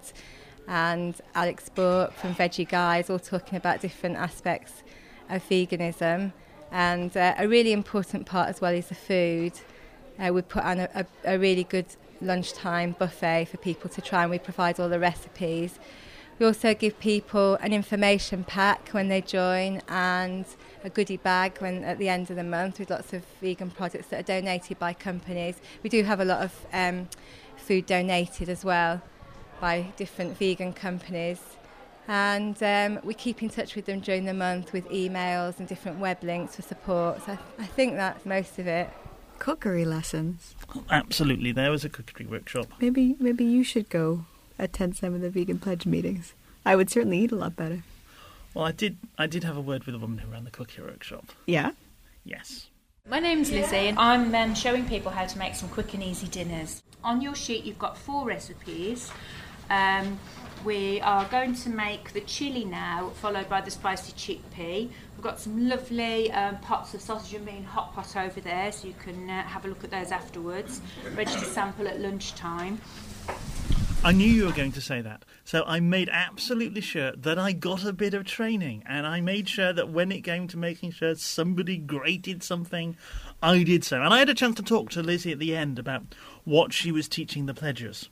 and 0.68 1.16
Alex 1.36 1.70
Bourke 1.70 2.14
from 2.14 2.36
Veggie 2.36 2.68
Guys, 2.68 3.10
all 3.10 3.20
talking 3.20 3.58
about 3.58 3.80
different 3.80 4.18
aspects 4.18 4.84
of 5.30 5.48
veganism. 5.48 6.34
And 6.72 7.16
uh, 7.16 7.36
a 7.38 7.48
really 7.48 7.72
important 7.72 8.26
part 8.26 8.50
as 8.50 8.60
well 8.60 8.74
is 8.74 8.88
the 8.88 8.96
food. 8.96 9.54
Uh, 10.20 10.34
we 10.34 10.42
put 10.42 10.64
on 10.64 10.80
a, 10.80 10.90
a, 10.96 11.06
a 11.36 11.40
really 11.40 11.64
good 11.64 11.86
lunchtime 12.24 12.96
buffet 12.98 13.46
for 13.46 13.58
people 13.58 13.90
to 13.90 14.02
try, 14.02 14.24
and 14.24 14.32
we 14.32 14.40
provide 14.40 14.80
all 14.80 14.90
the 14.90 15.00
recipes. 15.00 15.80
We 16.40 16.48
also 16.48 16.74
give 16.74 17.00
people 17.00 17.56
an 17.56 17.74
information 17.74 18.44
pack 18.44 18.90
when 18.90 19.08
they 19.08 19.22
join 19.22 19.82
and 19.88 20.46
a 20.84 20.90
goodie 20.90 21.18
bag 21.18 21.60
when 21.60 21.84
at 21.84 22.00
the 22.00 22.10
end 22.10 22.30
of 22.32 22.36
the 22.36 22.44
month 22.44 22.80
with 22.80 22.90
lots 22.90 23.14
of 23.14 23.24
vegan 23.40 23.70
products 23.70 24.08
that 24.08 24.20
are 24.22 24.24
donated 24.24 24.80
by 24.80 24.94
companies. 24.94 25.58
We 25.84 25.90
do 25.90 26.04
have 26.04 26.20
a 26.20 26.26
lot 26.26 26.42
of 26.42 26.66
um, 26.74 27.08
food 27.56 27.86
donated 27.86 28.50
as 28.50 28.66
well 28.66 29.02
by 29.62 29.94
different 29.96 30.38
vegan 30.38 30.74
companies. 30.74 31.40
And 32.08 32.62
um, 32.62 33.00
we 33.04 33.14
keep 33.14 33.42
in 33.44 33.50
touch 33.50 33.76
with 33.76 33.86
them 33.86 34.02
during 34.02 34.26
the 34.26 34.34
month 34.34 34.74
with 34.74 34.90
emails 34.90 35.60
and 35.60 35.68
different 35.68 36.00
web 36.00 36.22
links 36.24 36.56
for 36.56 36.62
support. 36.64 37.24
So 37.26 37.34
I, 37.34 37.38
I 37.64 37.66
think 37.68 37.96
that's 37.96 38.26
most 38.26 38.60
of 38.60 38.68
it. 38.68 38.90
Cookery 39.40 39.86
lessons. 39.86 40.56
Absolutely, 40.90 41.52
there 41.52 41.72
was 41.72 41.84
a 41.84 41.90
cookery 41.90 42.26
workshop. 42.26 42.68
Maybe, 42.80 43.16
maybe 43.20 43.44
you 43.44 43.64
should 43.64 43.90
go 43.90 44.26
attend 44.58 44.96
some 44.96 45.14
of 45.14 45.22
the 45.22 45.30
vegan 45.30 45.60
pledge 45.60 45.86
meetings. 45.86 46.34
I 46.66 46.76
would 46.76 46.90
certainly 46.90 47.20
eat 47.20 47.32
a 47.32 47.36
lot 47.36 47.56
better. 47.56 47.84
Well, 48.54 48.66
I 48.66 48.72
did. 48.72 48.98
I 49.18 49.28
did 49.28 49.44
have 49.44 49.58
a 49.58 49.62
word 49.62 49.86
with 49.86 49.96
a 49.96 50.00
woman 50.00 50.20
who 50.20 50.32
ran 50.32 50.44
the 50.44 50.52
cookery 50.52 50.86
workshop. 50.86 51.26
Yeah. 51.46 51.72
Yes. 52.24 52.68
My 53.10 53.20
name's 53.20 53.52
Lizzie, 53.52 53.90
and 53.90 54.00
I'm 54.00 54.34
um, 54.34 54.56
showing 54.56 54.86
people 54.88 55.12
how 55.12 55.26
to 55.26 55.38
make 55.38 55.56
some 55.56 55.68
quick 55.70 55.94
and 55.94 56.02
easy 56.02 56.28
dinners. 56.28 56.82
On 57.04 57.20
your 57.20 57.36
sheet, 57.36 57.66
you've 57.66 57.80
got 57.80 57.98
four 57.98 58.26
recipes. 58.26 59.12
Um, 59.70 60.20
we 60.64 61.02
are 61.02 61.26
going 61.26 61.54
to 61.56 61.70
make 61.70 62.14
the 62.14 62.22
chili 62.22 62.64
now, 62.64 63.12
followed 63.16 63.50
by 63.50 63.60
the 63.60 63.72
spicy 63.72 64.14
chickpea. 64.14 64.90
We've 65.24 65.32
got 65.32 65.40
some 65.40 65.70
lovely 65.70 66.30
um, 66.34 66.58
pots 66.58 66.94
of 66.94 67.00
sausage 67.00 67.34
and 67.34 67.46
bean 67.46 67.64
hot 67.64 67.96
pot 67.96 68.18
over 68.18 68.42
there, 68.42 68.74
so 68.74 68.90
you 68.90 68.94
can 69.00 69.30
uh, 69.30 69.44
have 69.44 69.64
a 69.64 69.70
look 69.70 69.86
at 69.86 69.90
those 69.90 70.12
afterwards. 70.12 70.82
Ready 71.16 71.32
to 71.32 71.46
sample 71.46 71.88
at 71.88 72.02
lunchtime. 72.02 72.82
I 74.04 74.12
knew 74.12 74.28
you 74.28 74.48
were 74.48 74.52
going 74.52 74.74
to 74.74 74.82
say 74.82 75.00
that. 75.00 75.24
So 75.46 75.64
I 75.66 75.80
made 75.80 76.10
absolutely 76.12 76.82
sure 76.82 77.14
that 77.16 77.40
I 77.40 77.54
got 77.54 77.86
a 77.86 77.94
bit 77.94 78.14
of 78.14 78.26
training 78.26 78.84
and 78.86 79.08
I 79.08 79.22
made 79.22 79.48
sure 79.48 79.72
that 79.72 79.88
when 79.88 80.12
it 80.12 80.26
came 80.26 80.50
to 80.50 80.58
making 80.58 80.92
sure 80.92 81.16
somebody 81.16 81.78
grated 81.78 82.44
something, 82.44 82.98
I 83.42 83.64
did 83.64 83.86
so. 83.86 84.02
And 84.02 84.14
I 84.14 84.20
had 84.20 84.28
a 84.28 84.34
chance 84.34 84.58
to 84.58 84.62
talk 84.62 84.90
to 84.90 85.02
Lizzie 85.02 85.32
at 85.32 85.40
the 85.40 85.56
end 85.56 85.80
about 85.80 86.04
what 86.44 86.74
she 86.74 86.92
was 86.92 87.08
teaching 87.08 87.46
the 87.46 87.54
pledgers. 87.54 88.10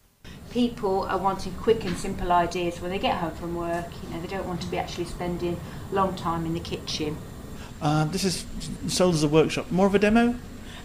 People 0.51 1.03
are 1.03 1.17
wanting 1.17 1.53
quick 1.53 1.85
and 1.85 1.95
simple 1.97 2.31
ideas 2.31 2.81
when 2.81 2.91
they 2.91 2.99
get 2.99 3.17
home 3.17 3.31
from 3.31 3.55
work. 3.55 3.87
You 4.03 4.09
know, 4.09 4.21
they 4.21 4.27
don't 4.27 4.45
want 4.45 4.61
to 4.61 4.67
be 4.67 4.77
actually 4.77 5.05
spending 5.05 5.59
long 5.91 6.15
time 6.15 6.45
in 6.45 6.53
the 6.53 6.59
kitchen. 6.59 7.17
Uh, 7.81 8.05
this 8.05 8.23
is 8.23 8.45
sold 8.87 9.15
as 9.15 9.23
a 9.23 9.29
workshop. 9.29 9.71
More 9.71 9.87
of 9.87 9.95
a 9.95 9.99
demo? 9.99 10.35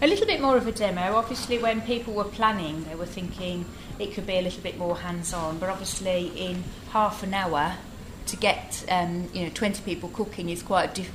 A 0.01 0.07
little 0.07 0.27
bit 0.27 0.41
more 0.41 0.57
of 0.57 0.67
a 0.67 0.73
demo. 0.73 1.17
Obviously, 1.17 1.59
when 1.59 1.81
people 1.81 2.15
were 2.15 2.25
planning, 2.25 2.85
they 2.85 2.95
were 2.95 3.07
thinking 3.07 3.65
it 3.99 4.13
could 4.15 4.27
be 4.27 4.39
a 4.39 4.43
little 4.43 4.63
bit 4.63 4.79
more 4.79 4.97
hands-on. 4.97 5.59
But 5.59 5.69
obviously, 5.69 6.29
in 6.37 6.65
half 6.91 7.23
an 7.23 7.35
hour, 7.35 7.75
to 8.27 8.37
get 8.37 8.85
um, 8.89 9.29
you 9.33 9.45
know 9.45 9.51
20 9.51 9.83
people 9.83 10.09
cooking 10.11 10.51
is 10.51 10.63
quite 10.63 10.95
dif- 10.95 11.13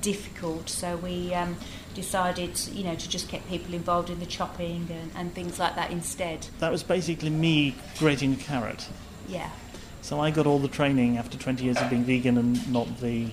difficult. 0.00 0.68
So 0.68 0.96
we 0.96 1.34
um, 1.34 1.56
decided, 1.94 2.58
you 2.72 2.84
know, 2.84 2.94
to 2.94 3.08
just 3.08 3.28
get 3.28 3.46
people 3.48 3.74
involved 3.74 4.10
in 4.10 4.20
the 4.20 4.26
chopping 4.26 4.88
and, 4.90 5.10
and 5.14 5.34
things 5.34 5.58
like 5.58 5.74
that 5.76 5.90
instead. 5.90 6.46
That 6.60 6.70
was 6.70 6.82
basically 6.82 7.30
me 7.30 7.74
grating 7.98 8.34
a 8.34 8.36
carrot. 8.36 8.88
Yeah, 9.28 9.50
So 10.00 10.20
I 10.20 10.30
got 10.30 10.46
all 10.46 10.58
the 10.58 10.68
training 10.68 11.18
after 11.18 11.36
20 11.36 11.64
years 11.64 11.76
of 11.76 11.90
being 11.90 12.04
vegan 12.04 12.38
and 12.38 12.72
not 12.72 13.00
the. 13.00 13.28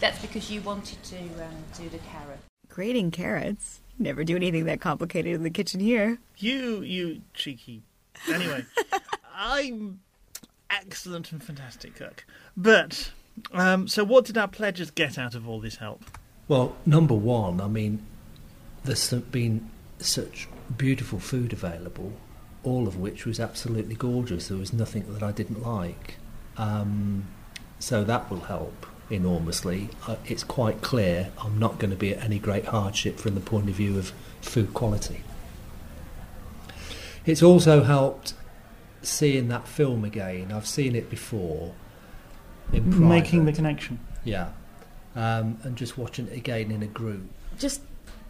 that's 0.00 0.18
because 0.22 0.50
you 0.50 0.62
wanted 0.62 1.02
to 1.04 1.18
um, 1.18 1.54
do 1.76 1.88
the 1.90 1.98
carrot. 1.98 2.38
Grating 2.68 3.10
carrots. 3.10 3.80
Never 3.98 4.24
do 4.24 4.36
anything 4.36 4.64
that 4.64 4.80
complicated 4.80 5.34
in 5.34 5.42
the 5.42 5.50
kitchen 5.50 5.80
here. 5.80 6.18
You, 6.38 6.80
you 6.80 7.20
cheeky. 7.34 7.82
Anyway, 8.26 8.64
I'm 9.36 10.00
excellent 10.70 11.30
and 11.30 11.44
fantastic 11.44 11.94
cook. 11.94 12.24
But, 12.56 13.10
um, 13.52 13.88
so 13.88 14.04
what 14.04 14.24
did 14.24 14.38
our 14.38 14.48
pledges 14.48 14.90
get 14.90 15.18
out 15.18 15.34
of 15.34 15.48
all 15.48 15.60
this 15.60 15.76
help? 15.76 16.04
Well, 16.48 16.76
number 16.84 17.14
one, 17.14 17.60
I 17.60 17.68
mean, 17.68 18.04
there's 18.84 19.12
been 19.12 19.70
such 19.98 20.48
beautiful 20.76 21.18
food 21.18 21.52
available, 21.52 22.12
all 22.64 22.88
of 22.88 22.96
which 22.96 23.24
was 23.24 23.38
absolutely 23.38 23.94
gorgeous. 23.94 24.48
There 24.48 24.58
was 24.58 24.72
nothing 24.72 25.12
that 25.12 25.22
I 25.22 25.32
didn't 25.32 25.62
like. 25.62 26.16
Um, 26.56 27.26
so 27.78 28.04
that 28.04 28.30
will 28.30 28.40
help 28.40 28.86
enormously. 29.10 29.90
Uh, 30.06 30.16
it's 30.26 30.44
quite 30.44 30.82
clear 30.82 31.30
I'm 31.38 31.58
not 31.58 31.78
going 31.78 31.90
to 31.90 31.96
be 31.96 32.14
at 32.14 32.24
any 32.24 32.38
great 32.38 32.66
hardship 32.66 33.18
from 33.18 33.34
the 33.34 33.40
point 33.40 33.68
of 33.68 33.74
view 33.74 33.98
of 33.98 34.12
food 34.40 34.74
quality. 34.74 35.22
It's 37.24 37.42
also 37.42 37.82
helped 37.84 38.34
seeing 39.02 39.48
that 39.48 39.68
film 39.68 40.04
again. 40.04 40.52
I've 40.52 40.66
seen 40.66 40.96
it 40.96 41.10
before. 41.10 41.74
In 42.72 43.08
Making 43.08 43.44
the 43.44 43.52
connection. 43.52 43.98
Yeah. 44.24 44.50
Um, 45.14 45.58
and 45.62 45.76
just 45.76 45.98
watching 45.98 46.26
it 46.28 46.36
again 46.36 46.70
in 46.70 46.82
a 46.82 46.86
group. 46.86 47.22
just 47.58 47.82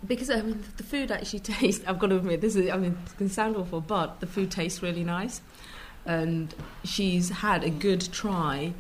because 0.07 0.31
I 0.31 0.43
mean 0.43 0.65
the 0.77 0.83
food 0.83 1.13
actually 1.13 1.39
tastes. 1.55 1.85
I've 1.87 1.99
got 1.99 2.09
to 2.09 2.17
admit 2.17 2.41
this 2.41 2.57
is. 2.57 2.71
I 2.71 2.77
mean 2.77 2.99
it 3.07 3.17
can 3.17 3.29
sound 3.29 3.57
awful, 3.57 3.81
but 3.81 4.21
the 4.21 4.27
food 4.27 4.51
tastes 4.51 4.83
really 4.83 5.05
nice, 5.05 5.41
and 6.07 6.53
she's 6.85 7.29
had 7.29 7.63
a 7.63 7.71
good 7.71 8.13
try 8.13 8.73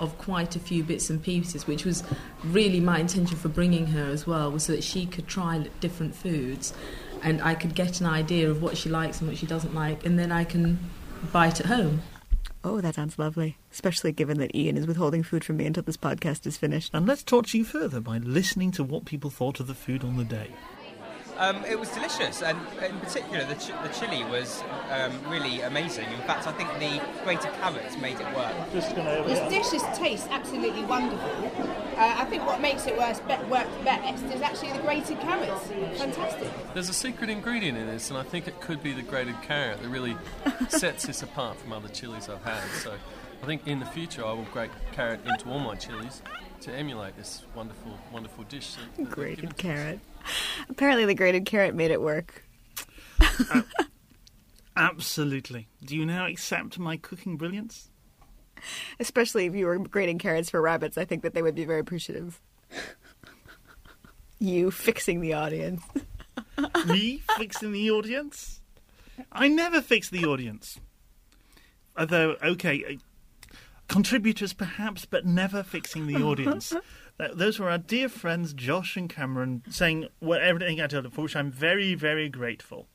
of 0.00 0.18
quite 0.18 0.56
a 0.56 0.58
few 0.58 0.82
bits 0.82 1.08
and 1.10 1.22
pieces, 1.22 1.68
which 1.68 1.84
was 1.84 2.02
really 2.42 2.80
my 2.80 2.98
intention 2.98 3.36
for 3.36 3.48
bringing 3.48 3.86
her 3.86 4.06
as 4.06 4.26
well, 4.26 4.50
was 4.50 4.64
so 4.64 4.72
that 4.72 4.82
she 4.82 5.06
could 5.06 5.28
try 5.28 5.64
different 5.78 6.16
foods, 6.16 6.74
and 7.22 7.40
I 7.40 7.54
could 7.54 7.76
get 7.76 8.00
an 8.00 8.06
idea 8.06 8.50
of 8.50 8.60
what 8.60 8.76
she 8.76 8.88
likes 8.88 9.20
and 9.20 9.28
what 9.28 9.38
she 9.38 9.46
doesn't 9.46 9.72
like, 9.72 10.04
and 10.04 10.18
then 10.18 10.32
I 10.32 10.42
can 10.42 10.80
buy 11.32 11.46
it 11.46 11.60
at 11.60 11.66
home. 11.66 12.02
Oh, 12.66 12.80
that 12.80 12.94
sounds 12.94 13.18
lovely. 13.18 13.58
Especially 13.70 14.10
given 14.10 14.38
that 14.38 14.56
Ian 14.56 14.78
is 14.78 14.86
withholding 14.86 15.22
food 15.22 15.44
from 15.44 15.58
me 15.58 15.66
until 15.66 15.82
this 15.82 15.98
podcast 15.98 16.46
is 16.46 16.56
finished. 16.56 16.92
And 16.94 17.06
let's 17.06 17.22
torture 17.22 17.58
you 17.58 17.64
further 17.64 18.00
by 18.00 18.16
listening 18.16 18.70
to 18.72 18.82
what 18.82 19.04
people 19.04 19.28
thought 19.28 19.60
of 19.60 19.66
the 19.66 19.74
food 19.74 20.02
on 20.02 20.16
the 20.16 20.24
day. 20.24 20.48
Um, 21.36 21.64
it 21.64 21.78
was 21.78 21.88
delicious, 21.90 22.42
and 22.42 22.58
in 22.84 22.98
particular, 23.00 23.44
the, 23.44 23.54
ch- 23.56 23.72
the 23.82 23.88
chili 23.98 24.22
was 24.24 24.62
um, 24.90 25.12
really 25.28 25.62
amazing. 25.62 26.06
In 26.12 26.20
fact, 26.20 26.46
I 26.46 26.52
think 26.52 26.68
the 26.78 27.02
grated 27.24 27.52
carrots 27.60 27.96
made 27.98 28.20
it 28.20 28.36
work. 28.36 28.52
Just 28.72 28.94
gonna. 28.94 29.24
This 29.24 29.40
dish 29.50 29.80
is 29.80 29.98
tastes 29.98 30.28
absolutely 30.30 30.84
wonderful. 30.84 31.30
Uh, 31.96 32.14
I 32.18 32.24
think 32.26 32.46
what 32.46 32.60
makes 32.60 32.86
it 32.86 32.96
work, 32.96 33.16
be- 33.26 33.44
work 33.50 33.66
best 33.84 34.24
is 34.26 34.42
actually 34.42 34.72
the 34.72 34.78
grated 34.80 35.18
carrots. 35.20 35.66
Fantastic. 35.98 36.48
There's 36.72 36.88
a 36.88 36.94
secret 36.94 37.30
ingredient 37.30 37.78
in 37.78 37.86
this, 37.86 38.10
and 38.10 38.18
I 38.18 38.22
think 38.22 38.46
it 38.46 38.60
could 38.60 38.82
be 38.82 38.92
the 38.92 39.02
grated 39.02 39.40
carrot 39.42 39.82
that 39.82 39.88
really 39.88 40.16
sets 40.68 41.06
this 41.06 41.22
apart 41.22 41.58
from 41.58 41.72
other 41.72 41.88
chilies 41.88 42.28
I've 42.28 42.44
had. 42.44 42.62
So 42.82 42.94
I 43.42 43.46
think 43.46 43.66
in 43.66 43.80
the 43.80 43.86
future 43.86 44.24
I 44.24 44.32
will 44.32 44.46
grate 44.52 44.70
carrot 44.92 45.20
into 45.26 45.48
all 45.50 45.58
my 45.58 45.74
chilies 45.74 46.22
to 46.62 46.72
emulate 46.72 47.16
this 47.16 47.42
wonderful, 47.54 47.98
wonderful 48.12 48.44
dish. 48.44 48.74
That, 48.74 48.80
that 48.82 48.96
they've 48.96 49.10
Grated 49.10 49.50
to 49.50 49.56
carrot. 49.56 50.00
Apparently, 50.68 51.04
the 51.04 51.14
grated 51.14 51.46
carrot 51.46 51.74
made 51.74 51.90
it 51.90 52.00
work. 52.00 52.44
Absolutely. 54.76 55.68
Do 55.84 55.96
you 55.96 56.04
now 56.04 56.26
accept 56.26 56.78
my 56.78 56.96
cooking 56.96 57.36
brilliance? 57.36 57.90
Especially 58.98 59.46
if 59.46 59.54
you 59.54 59.66
were 59.66 59.78
grating 59.78 60.18
carrots 60.18 60.50
for 60.50 60.60
rabbits, 60.60 60.98
I 60.98 61.04
think 61.04 61.22
that 61.22 61.34
they 61.34 61.42
would 61.42 61.54
be 61.54 61.64
very 61.64 61.80
appreciative. 61.80 62.40
you 64.38 64.70
fixing 64.70 65.20
the 65.20 65.34
audience. 65.34 65.82
Me 66.86 67.22
fixing 67.36 67.72
the 67.72 67.90
audience? 67.90 68.60
I 69.30 69.48
never 69.48 69.80
fix 69.80 70.08
the 70.08 70.24
audience. 70.24 70.80
Although, 71.96 72.36
okay, 72.42 72.84
uh, 72.84 72.96
contributors 73.88 74.52
perhaps, 74.52 75.04
but 75.04 75.24
never 75.24 75.62
fixing 75.62 76.06
the 76.06 76.16
audience. 76.16 76.72
Th- 77.18 77.32
Those 77.32 77.58
were 77.58 77.70
our 77.70 77.78
dear 77.78 78.08
friends 78.08 78.52
Josh 78.52 78.96
and 78.96 79.08
Cameron 79.08 79.62
saying 79.68 80.08
what 80.18 80.40
everything 80.42 80.80
I 80.80 80.86
told 80.86 81.04
them, 81.04 81.12
for 81.12 81.22
which 81.22 81.36
I'm 81.36 81.50
very, 81.50 81.94
very 81.94 82.28
grateful. 82.28 82.88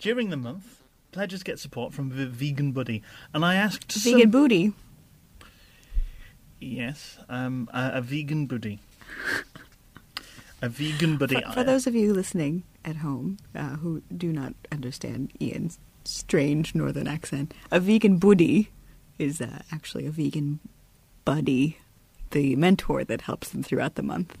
During 0.00 0.30
the 0.30 0.36
month, 0.36 0.82
pledges 1.12 1.42
get 1.42 1.58
support 1.58 1.92
from 1.92 2.10
the 2.16 2.26
Vegan 2.26 2.72
Buddy, 2.72 3.02
and 3.34 3.44
I 3.44 3.54
asked 3.56 3.90
some- 3.92 4.12
Vegan 4.14 4.30
booty. 4.30 4.72
Yes, 6.60 7.18
um, 7.28 7.68
a, 7.72 7.92
a 7.94 8.00
vegan 8.00 8.46
buddy. 8.46 8.80
A 10.60 10.68
vegan 10.68 11.16
buddy. 11.16 11.36
For, 11.40 11.52
for 11.52 11.64
those 11.64 11.86
of 11.86 11.94
you 11.94 12.12
listening 12.12 12.64
at 12.84 12.96
home 12.96 13.36
uh, 13.54 13.76
who 13.76 14.02
do 14.16 14.32
not 14.32 14.54
understand 14.72 15.32
Ian's 15.40 15.78
strange 16.08 16.74
northern 16.74 17.06
accent, 17.06 17.52
a 17.70 17.78
vegan 17.78 18.18
buddy 18.18 18.70
is 19.18 19.40
uh, 19.40 19.60
actually 19.70 20.06
a 20.06 20.10
vegan 20.10 20.60
buddy, 21.24 21.78
the 22.30 22.56
mentor 22.56 23.04
that 23.04 23.22
helps 23.22 23.50
them 23.50 23.62
throughout 23.62 23.94
the 23.94 24.02
month. 24.02 24.36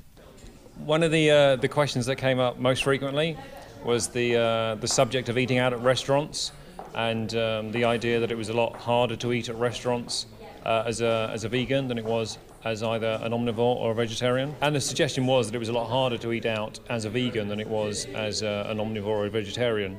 One 0.84 1.02
of 1.02 1.10
the 1.10 1.30
uh, 1.30 1.56
the 1.56 1.68
questions 1.68 2.06
that 2.06 2.16
came 2.16 2.38
up 2.38 2.58
most 2.58 2.84
frequently 2.84 3.36
was 3.84 4.08
the 4.08 4.36
uh, 4.36 4.74
the 4.76 4.88
subject 4.88 5.28
of 5.28 5.36
eating 5.36 5.58
out 5.58 5.72
at 5.72 5.80
restaurants, 5.80 6.52
and 6.94 7.34
um, 7.34 7.72
the 7.72 7.84
idea 7.84 8.20
that 8.20 8.30
it 8.30 8.36
was 8.36 8.48
a 8.48 8.54
lot 8.54 8.76
harder 8.76 9.16
to 9.16 9.32
eat 9.32 9.48
at 9.48 9.56
restaurants 9.56 10.26
uh, 10.64 10.84
as 10.86 11.00
a 11.00 11.30
as 11.32 11.44
a 11.44 11.48
vegan 11.48 11.88
than 11.88 11.98
it 11.98 12.04
was 12.04 12.38
as 12.64 12.82
either 12.82 13.18
an 13.22 13.32
omnivore 13.32 13.76
or 13.76 13.90
a 13.92 13.94
vegetarian. 13.94 14.54
And 14.60 14.74
the 14.74 14.80
suggestion 14.80 15.26
was 15.26 15.48
that 15.48 15.54
it 15.54 15.58
was 15.58 15.68
a 15.68 15.72
lot 15.72 15.88
harder 15.88 16.18
to 16.18 16.32
eat 16.32 16.46
out 16.46 16.78
as 16.88 17.04
a 17.04 17.10
vegan 17.10 17.48
than 17.48 17.60
it 17.60 17.68
was 17.68 18.06
as 18.14 18.42
uh, 18.42 18.66
an 18.68 18.78
omnivore 18.78 19.06
or 19.06 19.26
a 19.26 19.30
vegetarian. 19.30 19.98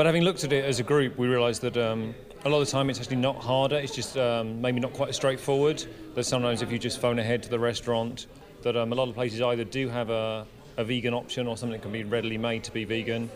But 0.00 0.06
having 0.06 0.22
looked 0.22 0.44
at 0.44 0.52
it 0.54 0.64
as 0.64 0.80
a 0.80 0.82
group, 0.82 1.18
we 1.18 1.28
realised 1.28 1.60
that 1.60 1.76
um, 1.76 2.14
a 2.46 2.48
lot 2.48 2.62
of 2.62 2.66
the 2.66 2.72
time 2.72 2.88
it's 2.88 2.98
actually 2.98 3.16
not 3.16 3.36
harder. 3.36 3.76
It's 3.76 3.94
just 3.94 4.16
um, 4.16 4.58
maybe 4.58 4.80
not 4.80 4.94
quite 4.94 5.10
as 5.10 5.16
straightforward. 5.16 5.84
That 6.14 6.24
sometimes 6.24 6.62
if 6.62 6.72
you 6.72 6.78
just 6.78 7.02
phone 7.02 7.18
ahead 7.18 7.42
to 7.42 7.50
the 7.50 7.58
restaurant, 7.58 8.26
that 8.62 8.78
um, 8.78 8.92
a 8.92 8.94
lot 8.94 9.10
of 9.10 9.14
places 9.14 9.42
either 9.42 9.62
do 9.62 9.90
have 9.90 10.08
a, 10.08 10.46
a 10.78 10.84
vegan 10.84 11.12
option 11.12 11.46
or 11.46 11.58
something 11.58 11.78
that 11.78 11.82
can 11.82 11.92
be 11.92 12.02
readily 12.04 12.38
made 12.38 12.64
to 12.64 12.72
be 12.72 12.86
vegan. 12.86 13.28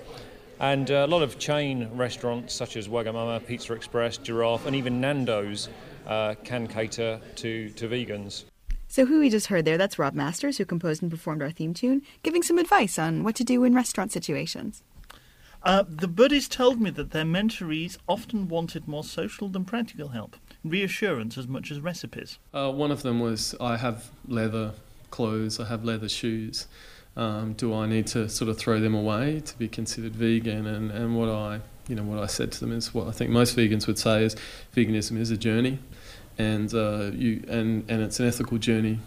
And 0.59 0.91
uh, 0.91 1.05
a 1.05 1.07
lot 1.07 1.21
of 1.21 1.39
chain 1.39 1.91
restaurants 1.93 2.55
such 2.55 2.79
as 2.79 2.89
Wagamama, 2.89 3.47
Pizza 3.47 3.75
Express, 3.75 4.17
Giraffe, 4.17 4.65
and 4.65 4.75
even 4.75 5.03
Nando's 5.03 5.69
uh, 6.07 6.35
can 6.45 6.67
cater 6.67 7.21
to, 7.35 7.69
to 7.69 7.89
vegans. 7.91 8.45
So, 8.89 9.05
who 9.05 9.21
we 9.21 9.29
just 9.29 9.49
heard 9.49 9.67
there, 9.67 9.77
that's 9.77 9.99
Rob 9.99 10.15
Masters, 10.15 10.57
who 10.57 10.65
composed 10.65 11.03
and 11.03 11.11
performed 11.11 11.43
our 11.43 11.51
theme 11.51 11.75
tune, 11.75 12.01
giving 12.23 12.43
some 12.43 12.57
advice 12.57 12.99
on 12.99 13.23
what 13.23 13.35
to 13.35 13.45
do 13.45 13.65
in 13.65 13.75
restaurant 13.75 14.13
situations. 14.13 14.83
Uh, 15.65 15.83
the 15.89 16.09
buddies 16.09 16.47
told 16.47 16.81
me 16.81 16.91
that 16.91 17.11
their 17.13 17.25
mentorees 17.25 17.97
often 18.07 18.49
wanted 18.49 18.87
more 18.87 19.03
social 19.03 19.49
than 19.49 19.65
practical 19.65 20.09
help. 20.09 20.37
reassurance 20.63 21.39
as 21.39 21.49
much 21.49 21.71
as 21.71 21.81
recipes? 21.81 22.39
Uh, 22.53 22.71
one 22.71 22.91
of 22.91 23.03
them 23.03 23.21
was 23.21 23.55
I 23.61 23.77
have 23.79 24.11
leather 24.29 24.73
clothes, 25.11 25.59
I 25.59 25.67
have 25.67 25.85
leather 25.85 26.09
shoes. 26.09 26.67
Um, 27.17 27.53
do 27.53 27.73
I 27.73 27.87
need 27.87 28.07
to 28.09 28.29
sort 28.29 28.49
of 28.49 28.59
throw 28.59 28.81
them 28.81 28.95
away 28.95 29.41
to 29.41 29.59
be 29.59 29.69
considered 29.69 30.15
vegan? 30.17 30.67
And, 30.67 30.91
and 30.91 31.17
what 31.17 31.29
I 31.29 31.61
you 31.89 31.95
know 31.95 32.03
what 32.03 32.19
I 32.19 32.27
said 32.27 32.51
to 32.53 32.61
them 32.61 32.73
is 32.73 32.95
what 32.95 33.09
I 33.09 33.11
think 33.13 33.31
most 33.31 33.57
vegans 33.57 33.87
would 33.87 33.99
say 33.99 34.25
is 34.25 34.37
veganism 34.75 35.19
is 35.19 35.31
a 35.31 35.37
journey, 35.37 35.79
and 36.39 36.73
uh, 36.75 37.11
you 37.13 37.45
and 37.49 37.85
and 37.89 38.03
it's 38.03 38.21
an 38.21 38.27
ethical 38.27 38.59
journey 38.59 38.99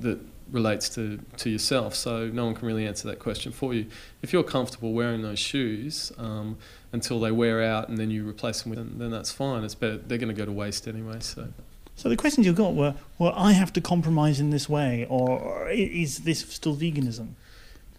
that 0.00 0.18
relates 0.50 0.88
to, 0.90 1.18
to 1.38 1.50
yourself. 1.50 1.94
So 1.94 2.28
no 2.28 2.46
one 2.46 2.54
can 2.54 2.66
really 2.66 2.86
answer 2.86 3.08
that 3.08 3.18
question 3.18 3.52
for 3.52 3.74
you. 3.74 3.86
If 4.22 4.32
you're 4.32 4.42
comfortable 4.42 4.92
wearing 4.92 5.22
those 5.22 5.38
shoes 5.38 6.12
um, 6.18 6.58
until 6.92 7.20
they 7.20 7.30
wear 7.30 7.62
out 7.62 7.88
and 7.88 7.98
then 7.98 8.10
you 8.10 8.28
replace 8.28 8.62
them 8.62 8.70
with 8.70 8.78
them, 8.78 8.98
then 8.98 9.10
that's 9.10 9.32
fine. 9.32 9.64
It's 9.64 9.74
better. 9.74 9.96
They're 9.96 10.18
going 10.18 10.34
to 10.34 10.34
go 10.34 10.46
to 10.46 10.52
waste 10.52 10.86
anyway. 10.86 11.18
So. 11.20 11.48
So 11.96 12.10
the 12.10 12.16
questions 12.16 12.46
you 12.46 12.52
got 12.52 12.74
were, 12.74 12.94
well, 13.18 13.32
I 13.34 13.52
have 13.52 13.72
to 13.72 13.80
compromise 13.80 14.38
in 14.38 14.50
this 14.50 14.68
way, 14.68 15.06
or 15.08 15.70
is 15.70 16.18
this 16.18 16.40
still 16.40 16.76
veganism? 16.76 17.28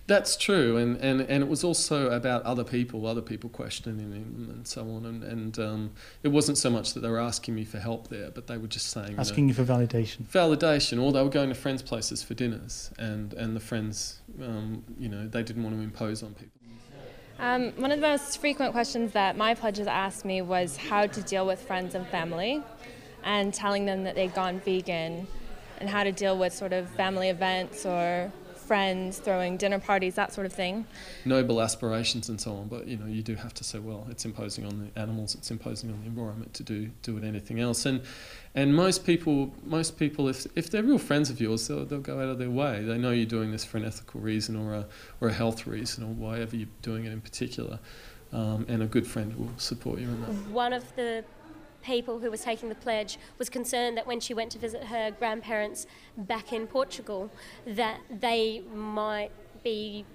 That's 0.08 0.38
true, 0.38 0.78
and, 0.78 0.96
and, 0.98 1.20
and 1.20 1.44
it 1.44 1.50
was 1.50 1.66
also 1.66 2.12
about 2.12 2.42
other 2.44 2.64
people, 2.64 3.06
other 3.06 3.22
people 3.22 3.50
questioning 3.50 4.00
him 4.00 4.14
and 4.50 4.66
so 4.66 4.84
on, 4.84 5.06
and, 5.06 5.22
and 5.22 5.60
um, 5.60 5.92
it 6.24 6.30
wasn't 6.30 6.58
so 6.58 6.70
much 6.70 6.94
that 6.94 7.02
they 7.02 7.10
were 7.10 7.20
asking 7.20 7.56
me 7.56 7.66
for 7.66 7.78
help 7.78 8.08
there, 8.08 8.32
but 8.32 8.48
they 8.48 8.58
were 8.58 8.70
just 8.70 8.90
saying 8.90 9.16
asking 9.20 9.50
you, 9.50 9.54
know, 9.54 9.60
you 9.60 9.66
for 9.66 9.74
validation, 9.74 10.24
validation, 10.24 11.04
or 11.04 11.12
they 11.12 11.22
were 11.22 11.30
going 11.30 11.50
to 11.50 11.56
friends' 11.56 11.82
places 11.82 12.24
for 12.24 12.36
dinners, 12.36 12.90
and 12.98 13.34
and 13.34 13.54
the 13.54 13.60
friends, 13.60 14.22
um, 14.42 14.82
you 14.98 15.10
know, 15.10 15.28
they 15.28 15.44
didn't 15.44 15.64
want 15.64 15.76
to 15.76 15.82
impose 15.82 16.24
on 16.24 16.34
people. 16.36 16.52
Um, 17.40 17.74
one 17.74 17.92
of 17.92 18.00
the 18.00 18.08
most 18.08 18.40
frequent 18.40 18.72
questions 18.72 19.12
that 19.12 19.36
my 19.36 19.54
pledges 19.56 19.88
asked 19.88 20.24
me 20.24 20.42
was 20.42 20.78
how 20.78 21.06
to 21.06 21.22
deal 21.22 21.46
with 21.46 21.62
friends 21.62 21.96
and 21.96 22.08
family, 22.08 22.64
and 23.26 23.54
telling 23.54 23.86
them 23.86 24.06
that 24.06 24.16
they'd 24.16 24.34
gone 24.34 24.62
vegan, 24.62 25.28
and 25.80 25.90
how 25.90 26.06
to 26.06 26.14
deal 26.14 26.38
with 26.38 26.54
sort 26.54 26.72
of 26.72 26.90
family 26.92 27.28
events 27.28 27.86
or 27.86 28.32
friends, 28.68 29.18
throwing 29.20 29.58
dinner 29.58 29.80
parties, 29.80 30.16
that 30.16 30.34
sort 30.34 30.46
of 30.46 30.54
thing. 30.54 30.86
Noble 31.26 31.62
aspirations 31.62 32.30
and 32.30 32.40
so 32.40 32.52
on, 32.52 32.68
but 32.68 32.88
you 32.88 32.98
know 32.98 33.06
you 33.06 33.24
do 33.24 33.36
have 33.36 33.54
to 33.56 33.64
say, 33.64 33.80
well, 33.80 34.06
it's 34.10 34.26
imposing 34.26 34.66
on 34.66 34.92
the 34.94 35.00
animals, 35.00 35.36
it's 35.36 35.50
imposing 35.50 35.90
on 35.90 36.02
the 36.02 36.08
environment 36.08 36.54
to 36.56 36.64
do 36.64 36.90
do 37.02 37.14
with 37.14 37.24
anything 37.24 37.60
else. 37.60 37.86
And 37.86 38.02
and 38.54 38.76
most 38.76 39.06
people, 39.06 39.54
most 39.66 39.98
people, 39.98 40.28
if 40.28 40.46
if 40.56 40.70
they're 40.70 40.84
real 40.84 41.00
friends 41.00 41.30
of 41.30 41.40
yours, 41.40 41.68
they'll 41.68 41.86
they'll 41.86 42.00
go 42.00 42.20
out 42.20 42.30
of 42.30 42.40
their 42.40 42.50
way. 42.50 42.84
They 42.84 42.98
know 42.98 43.12
you're 43.12 43.26
doing 43.26 43.52
this 43.52 43.64
for 43.64 43.78
an 43.78 43.86
ethical 43.86 44.20
reason 44.20 44.56
or 44.56 44.74
a 44.74 44.86
or 45.22 45.30
a 45.30 45.34
health 45.34 45.66
reason 45.66 46.04
or 46.04 46.14
whatever 46.14 46.56
you're 46.56 46.76
doing 46.82 47.06
it 47.06 47.14
in 47.14 47.22
particular. 47.22 47.80
Um, 48.34 48.66
and 48.68 48.84
a 48.84 48.88
good 48.88 49.08
friend 49.08 49.34
will 49.38 49.58
support 49.58 50.00
you 50.00 50.10
in 50.10 50.22
that. 50.22 50.52
One 50.52 50.74
of 50.74 50.84
the 50.98 51.24
people 51.84 52.20
who 52.20 52.30
was 52.30 52.42
taking 52.42 52.70
the 52.70 52.76
pledge 52.76 53.18
was 53.38 53.50
concerned 53.50 53.98
that 53.98 54.08
when 54.08 54.20
she 54.20 54.34
went 54.34 54.52
to 54.52 54.60
visit 54.60 54.86
her 54.86 55.12
grandparents 55.12 55.88
back 56.18 56.52
in 56.52 56.68
Portugal, 56.68 57.32
that 57.66 58.00
they 58.10 58.62
might 58.74 59.32
be 59.64 60.06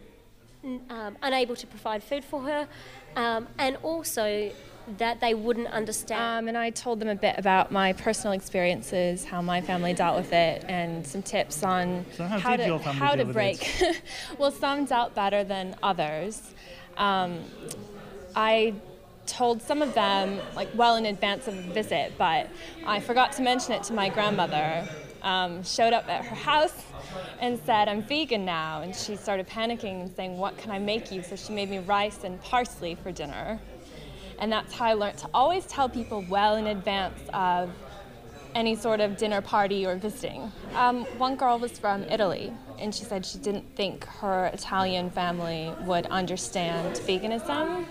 um, 0.64 1.16
unable 1.22 1.56
to 1.56 1.66
provide 1.66 2.02
food 2.02 2.24
for 2.24 2.42
her, 2.42 2.68
um, 3.16 3.48
and 3.58 3.76
also 3.82 4.52
that 4.98 5.20
they 5.20 5.34
wouldn't 5.34 5.68
understand. 5.68 6.20
Um, 6.20 6.48
and 6.48 6.58
I 6.58 6.70
told 6.70 7.00
them 7.00 7.08
a 7.08 7.14
bit 7.14 7.36
about 7.38 7.70
my 7.70 7.92
personal 7.92 8.32
experiences, 8.32 9.24
how 9.24 9.42
my 9.42 9.60
family 9.60 9.94
dealt 9.94 10.16
with 10.16 10.32
it, 10.32 10.64
and 10.68 11.06
some 11.06 11.22
tips 11.22 11.62
on 11.62 12.04
so 12.16 12.24
how, 12.24 12.38
how 12.38 12.56
to 12.56 12.78
how 12.78 13.14
to 13.14 13.24
break. 13.24 13.80
It? 13.80 14.02
well, 14.38 14.50
some 14.50 14.84
dealt 14.84 15.14
better 15.14 15.44
than 15.44 15.76
others. 15.82 16.52
Um, 16.96 17.40
I 18.34 18.74
told 19.26 19.62
some 19.62 19.82
of 19.82 19.94
them 19.94 20.40
like 20.54 20.68
well 20.74 20.96
in 20.96 21.06
advance 21.06 21.48
of 21.48 21.56
the 21.56 21.72
visit, 21.72 22.12
but 22.18 22.48
I 22.86 23.00
forgot 23.00 23.32
to 23.32 23.42
mention 23.42 23.72
it 23.72 23.82
to 23.84 23.92
my 23.92 24.08
grandmother. 24.08 24.88
Um, 25.22 25.62
showed 25.62 25.92
up 25.92 26.08
at 26.08 26.24
her 26.24 26.34
house 26.34 26.82
and 27.38 27.56
said, 27.64 27.86
I'm 27.86 28.02
vegan 28.02 28.44
now. 28.44 28.82
And 28.82 28.94
she 28.94 29.14
started 29.14 29.46
panicking 29.46 30.00
and 30.00 30.16
saying, 30.16 30.36
What 30.36 30.58
can 30.58 30.72
I 30.72 30.80
make 30.80 31.12
you? 31.12 31.22
So 31.22 31.36
she 31.36 31.52
made 31.52 31.70
me 31.70 31.78
rice 31.78 32.24
and 32.24 32.42
parsley 32.42 32.96
for 32.96 33.12
dinner. 33.12 33.60
And 34.40 34.50
that's 34.50 34.74
how 34.74 34.86
I 34.86 34.94
learned 34.94 35.18
to 35.18 35.28
always 35.32 35.64
tell 35.66 35.88
people 35.88 36.24
well 36.28 36.56
in 36.56 36.66
advance 36.66 37.20
of 37.32 37.70
any 38.56 38.74
sort 38.74 39.00
of 39.00 39.16
dinner 39.16 39.40
party 39.40 39.86
or 39.86 39.94
visiting. 39.96 40.50
Um, 40.74 41.04
one 41.18 41.36
girl 41.36 41.58
was 41.58 41.78
from 41.78 42.02
Italy, 42.04 42.52
and 42.78 42.92
she 42.92 43.04
said 43.04 43.24
she 43.24 43.38
didn't 43.38 43.76
think 43.76 44.04
her 44.04 44.46
Italian 44.46 45.10
family 45.10 45.72
would 45.84 46.06
understand 46.06 46.96
veganism 46.96 47.86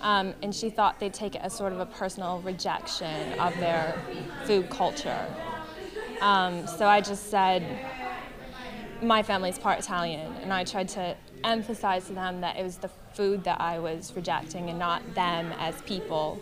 um, 0.00 0.34
and 0.42 0.54
she 0.54 0.70
thought 0.70 1.00
they'd 1.00 1.14
take 1.14 1.34
it 1.34 1.42
as 1.42 1.54
sort 1.54 1.72
of 1.72 1.80
a 1.80 1.86
personal 1.86 2.40
rejection 2.40 3.38
of 3.38 3.56
their 3.58 4.00
food 4.44 4.70
culture. 4.70 5.26
Um, 6.20 6.66
so 6.66 6.86
I 6.86 7.00
just 7.00 7.30
said, 7.30 7.62
my 9.02 9.22
family's 9.22 9.58
part 9.58 9.78
Italian, 9.78 10.32
and 10.42 10.52
I 10.52 10.64
tried 10.64 10.88
to 10.88 11.16
emphasize 11.44 12.06
to 12.06 12.12
them 12.12 12.40
that 12.40 12.56
it 12.56 12.64
was 12.64 12.78
the 12.78 12.90
food 13.14 13.44
that 13.44 13.60
I 13.60 13.78
was 13.78 14.12
rejecting 14.16 14.70
and 14.70 14.78
not 14.78 15.02
them 15.14 15.52
as 15.58 15.80
people. 15.82 16.40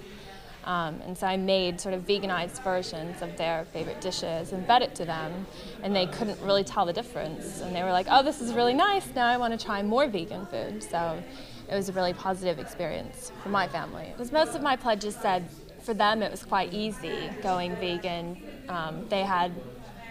Um, 0.65 1.01
and 1.07 1.17
so 1.17 1.27
I 1.27 1.37
made 1.37 1.81
sort 1.81 1.95
of 1.95 2.07
veganized 2.07 2.63
versions 2.65 3.23
of 3.23 3.37
their 3.37 3.67
favorite 3.67 4.01
dishes 4.01 4.53
and 4.53 4.67
fed 4.67 4.83
it 4.83 4.95
to 4.97 5.05
them, 5.05 5.47
and 5.83 5.95
they 5.95 6.07
couldn't 6.07 6.41
really 6.41 6.65
tell 6.65 6.85
the 6.85 6.93
difference. 6.93 7.61
And 7.61 7.75
they 7.75 7.85
were 7.85 7.93
like, 7.93 8.07
oh, 8.11 8.23
this 8.23 8.41
is 8.41 8.53
really 8.53 8.75
nice. 8.75 9.07
Now 9.15 9.27
I 9.27 9.37
want 9.37 9.59
to 9.59 9.65
try 9.65 9.83
more 9.83 10.09
vegan 10.09 10.47
food. 10.47 10.83
So 10.83 11.23
it 11.69 11.75
was 11.75 11.89
a 11.89 11.93
really 11.93 12.13
positive 12.13 12.59
experience 12.59 13.33
for 13.43 13.49
my 13.49 13.69
family. 13.69 14.09
Because 14.13 14.33
most 14.33 14.55
of 14.55 14.63
my 14.63 14.77
pledges 14.77 15.17
said 15.17 15.49
for 15.81 15.95
them 15.95 16.23
it 16.23 16.31
was 16.31 16.45
quite 16.45 16.73
easy 16.73 17.31
going 17.43 17.75
vegan. 17.77 18.43
Um, 18.69 19.07
they 19.09 19.23
had 19.23 19.53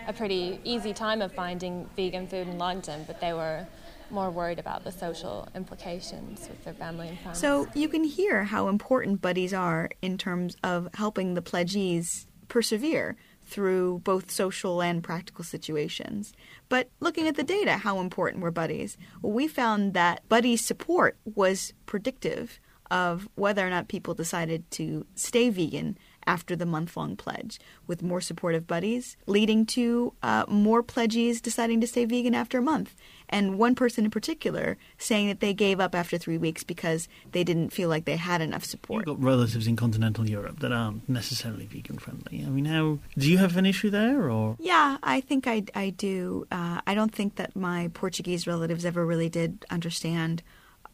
a 0.08 0.14
pretty 0.14 0.60
easy 0.64 0.94
time 0.94 1.22
of 1.22 1.34
finding 1.34 1.90
vegan 1.96 2.28
food 2.28 2.48
in 2.48 2.58
London, 2.58 3.04
but 3.08 3.20
they 3.20 3.34
were 3.34 3.68
more 4.12 4.30
worried 4.30 4.60
about 4.60 4.84
the 4.84 4.92
social 4.92 5.48
implications 5.56 6.48
with 6.48 6.64
their 6.64 6.74
family 6.74 7.10
and 7.10 7.20
friends. 7.20 7.40
So 7.40 7.68
you 7.74 7.90
can 7.90 8.04
hear 8.04 8.44
how 8.44 8.68
important 8.68 9.22
buddies 9.22 9.54
are 9.54 9.90
in 10.02 10.18
terms 10.18 10.56
of 10.64 10.90
helping 10.94 11.34
the 11.34 11.42
pledgees 11.42 12.28
persevere 12.48 13.18
through 13.46 14.02
both 14.04 14.32
social 14.32 14.82
and 14.82 15.04
practical 15.04 15.44
situations. 15.44 16.34
But 16.70 16.90
looking 17.00 17.28
at 17.28 17.36
the 17.36 17.44
data, 17.44 17.78
how 17.78 18.00
important 18.00 18.44
were 18.44 18.52
buddies? 18.52 18.98
Well, 19.22 19.34
we 19.34 19.48
found 19.48 19.94
that 19.94 20.28
buddy 20.28 20.58
support 20.58 21.18
was 21.24 21.74
predictive 21.86 22.60
of 22.92 23.28
whether 23.36 23.66
or 23.66 23.70
not 23.70 23.88
people 23.88 24.14
decided 24.14 24.70
to 24.72 25.06
stay 25.16 25.50
vegan 25.50 25.98
after 26.28 26.56
the 26.56 26.66
month 26.66 26.98
long 26.98 27.16
pledge, 27.16 27.60
with 27.88 28.02
more 28.02 28.22
supportive 28.22 28.68
buddies, 28.68 29.18
leading 29.28 29.66
to 29.66 30.14
uh, 30.24 30.46
more 30.48 30.84
pledgees 30.84 31.42
deciding 31.42 31.82
to 31.82 31.88
stay 31.88 32.06
vegan 32.06 32.36
after 32.36 32.58
a 32.58 32.62
month. 32.62 32.96
And 33.28 33.58
one 33.58 33.76
person 33.76 34.06
in 34.06 34.12
particular 34.12 34.78
saying 34.98 35.28
that 35.28 35.40
they 35.40 35.54
gave 35.54 35.80
up 35.80 35.96
after 35.96 36.18
three 36.18 36.38
weeks 36.38 36.64
because 36.64 37.08
they 37.32 37.44
didn't 37.44 37.70
feel 37.70 37.90
like 37.90 38.06
they 38.06 38.18
had 38.18 38.42
enough 38.42 38.64
support. 38.64 39.08
You've 39.08 39.18
got 39.18 39.26
relatives 39.26 39.68
in 39.68 39.76
continental 39.76 40.30
Europe 40.30 40.60
that 40.60 40.72
aren't 40.72 41.08
necessarily 41.10 41.66
vegan 41.66 41.98
friendly. 41.98 42.44
I 42.46 42.50
mean, 42.50 42.66
how 42.66 43.00
do 43.18 43.30
you 43.30 43.38
have 43.40 43.58
an 43.58 43.66
issue 43.66 43.90
there, 43.90 44.30
or? 44.30 44.58
Yeah, 44.60 44.98
I 45.02 45.22
think 45.22 45.48
I, 45.48 45.64
I 45.74 45.90
do. 45.90 46.46
Uh, 46.52 46.82
I 46.86 46.94
don't 46.94 47.14
think 47.14 47.36
that 47.36 47.56
my 47.56 47.90
Portuguese 47.94 48.46
relatives 48.46 48.86
ever 48.86 49.06
really 49.06 49.30
did 49.30 49.66
understand 49.70 50.44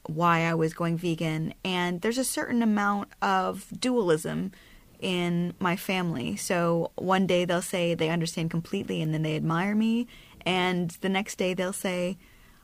why 0.08 0.46
I 0.46 0.54
was 0.56 0.74
going 0.74 0.98
vegan, 0.98 1.54
and 1.64 2.02
there's 2.02 2.18
a 2.18 2.24
certain 2.24 2.64
amount 2.64 3.10
of 3.22 3.68
dualism 3.80 4.52
in 5.02 5.54
my 5.60 5.76
family. 5.76 6.36
So 6.38 6.92
one 6.96 7.28
day 7.28 7.46
they'll 7.46 7.62
say 7.62 7.94
they 7.94 8.10
understand 8.10 8.52
completely 8.52 9.02
and 9.02 9.14
then 9.14 9.24
they 9.24 9.36
admire 9.36 9.76
me. 9.76 10.08
And 10.46 10.92
the 11.02 11.10
next 11.10 11.36
day 11.36 11.54
they'll 11.54 11.74
say, 11.74 12.18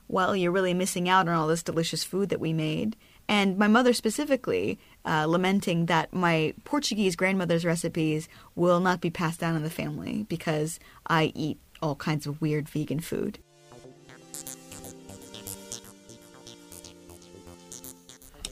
well, 0.07 0.35
you're 0.35 0.51
really 0.51 0.73
missing 0.73 1.09
out 1.09 1.27
on 1.27 1.35
all 1.35 1.47
this 1.47 1.63
delicious 1.63 2.03
food 2.03 2.29
that 2.29 2.39
we 2.39 2.53
made. 2.53 2.95
And 3.27 3.57
my 3.57 3.67
mother 3.67 3.91
specifically 3.91 4.79
uh, 5.03 5.25
lamenting 5.25 5.87
that 5.87 6.13
my 6.13 6.53
Portuguese 6.63 7.17
grandmother's 7.17 7.65
recipes 7.65 8.29
will 8.55 8.79
not 8.79 9.01
be 9.01 9.09
passed 9.09 9.41
down 9.41 9.55
in 9.55 9.63
the 9.63 9.69
family 9.69 10.25
because 10.29 10.79
I 11.07 11.33
eat 11.35 11.59
all 11.81 11.95
kinds 11.95 12.25
of 12.25 12.39
weird 12.39 12.69
vegan 12.69 13.01
food. 13.01 13.39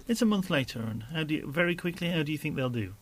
It's 0.08 0.22
a 0.22 0.26
month 0.26 0.52
later, 0.52 0.82
and 0.82 1.02
how 1.04 1.24
do 1.24 1.34
you, 1.34 1.50
very 1.50 1.76
quickly, 1.76 2.10
how 2.10 2.22
do 2.22 2.32
you 2.32 2.38
think 2.38 2.56
they'll 2.56 2.70
do? 2.70 2.94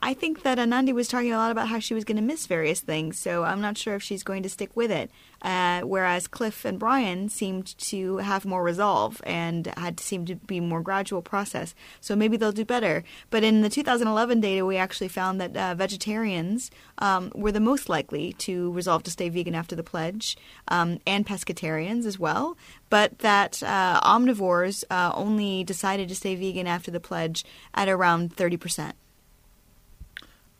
I 0.00 0.14
think 0.14 0.42
that 0.42 0.58
Ananthi 0.58 0.94
was 0.94 1.08
talking 1.08 1.32
a 1.32 1.36
lot 1.36 1.50
about 1.50 1.68
how 1.68 1.80
she 1.80 1.94
was 1.94 2.04
going 2.04 2.16
to 2.16 2.22
miss 2.22 2.46
various 2.46 2.80
things, 2.80 3.18
so 3.18 3.42
I'm 3.42 3.60
not 3.60 3.76
sure 3.76 3.94
if 3.94 4.02
she's 4.02 4.22
going 4.22 4.42
to 4.44 4.48
stick 4.48 4.76
with 4.76 4.90
it. 4.90 5.10
Uh, 5.42 5.80
whereas 5.82 6.26
Cliff 6.26 6.64
and 6.64 6.78
Bryan 6.78 7.28
seemed 7.28 7.76
to 7.78 8.18
have 8.18 8.44
more 8.44 8.62
resolve 8.62 9.20
and 9.24 9.66
had 9.76 10.00
seemed 10.00 10.26
to 10.28 10.36
be 10.36 10.60
more 10.60 10.82
gradual 10.82 11.22
process. 11.22 11.74
So 12.00 12.16
maybe 12.16 12.36
they'll 12.36 12.52
do 12.52 12.64
better. 12.64 13.04
But 13.30 13.44
in 13.44 13.62
the 13.62 13.68
2011 13.68 14.40
data, 14.40 14.66
we 14.66 14.76
actually 14.76 15.08
found 15.08 15.40
that 15.40 15.56
uh, 15.56 15.74
vegetarians 15.74 16.70
um, 16.98 17.32
were 17.34 17.52
the 17.52 17.60
most 17.60 17.88
likely 17.88 18.32
to 18.34 18.72
resolve 18.72 19.02
to 19.04 19.10
stay 19.10 19.28
vegan 19.28 19.54
after 19.54 19.76
the 19.76 19.82
pledge, 19.82 20.36
um, 20.68 20.98
and 21.06 21.26
pescatarians 21.26 22.06
as 22.06 22.18
well. 22.18 22.56
But 22.90 23.18
that 23.20 23.62
uh, 23.62 24.00
omnivores 24.00 24.84
uh, 24.90 25.12
only 25.14 25.64
decided 25.64 26.08
to 26.08 26.14
stay 26.14 26.34
vegan 26.34 26.66
after 26.66 26.90
the 26.90 27.00
pledge 27.00 27.44
at 27.74 27.88
around 27.88 28.34
30 28.34 28.56
percent. 28.56 28.96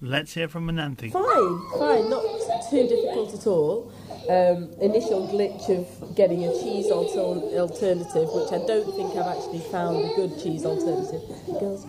Let's 0.00 0.32
hear 0.34 0.46
from 0.46 0.68
Ananthi. 0.68 1.10
Fine, 1.10 1.58
fine, 1.76 2.08
not 2.08 2.22
too 2.70 2.86
difficult 2.86 3.34
at 3.34 3.46
all. 3.48 3.92
Um, 4.30 4.70
initial 4.80 5.26
glitch 5.26 5.68
of 5.70 6.14
getting 6.14 6.44
a 6.44 6.52
cheese 6.52 6.86
alter- 6.92 7.58
alternative, 7.58 8.28
which 8.32 8.52
I 8.52 8.64
don't 8.64 8.94
think 8.94 9.16
I've 9.16 9.36
actually 9.36 9.58
found 9.72 9.96
a 10.04 10.14
good 10.14 10.40
cheese 10.40 10.64
alternative. 10.64 11.22
Girls, 11.58 11.84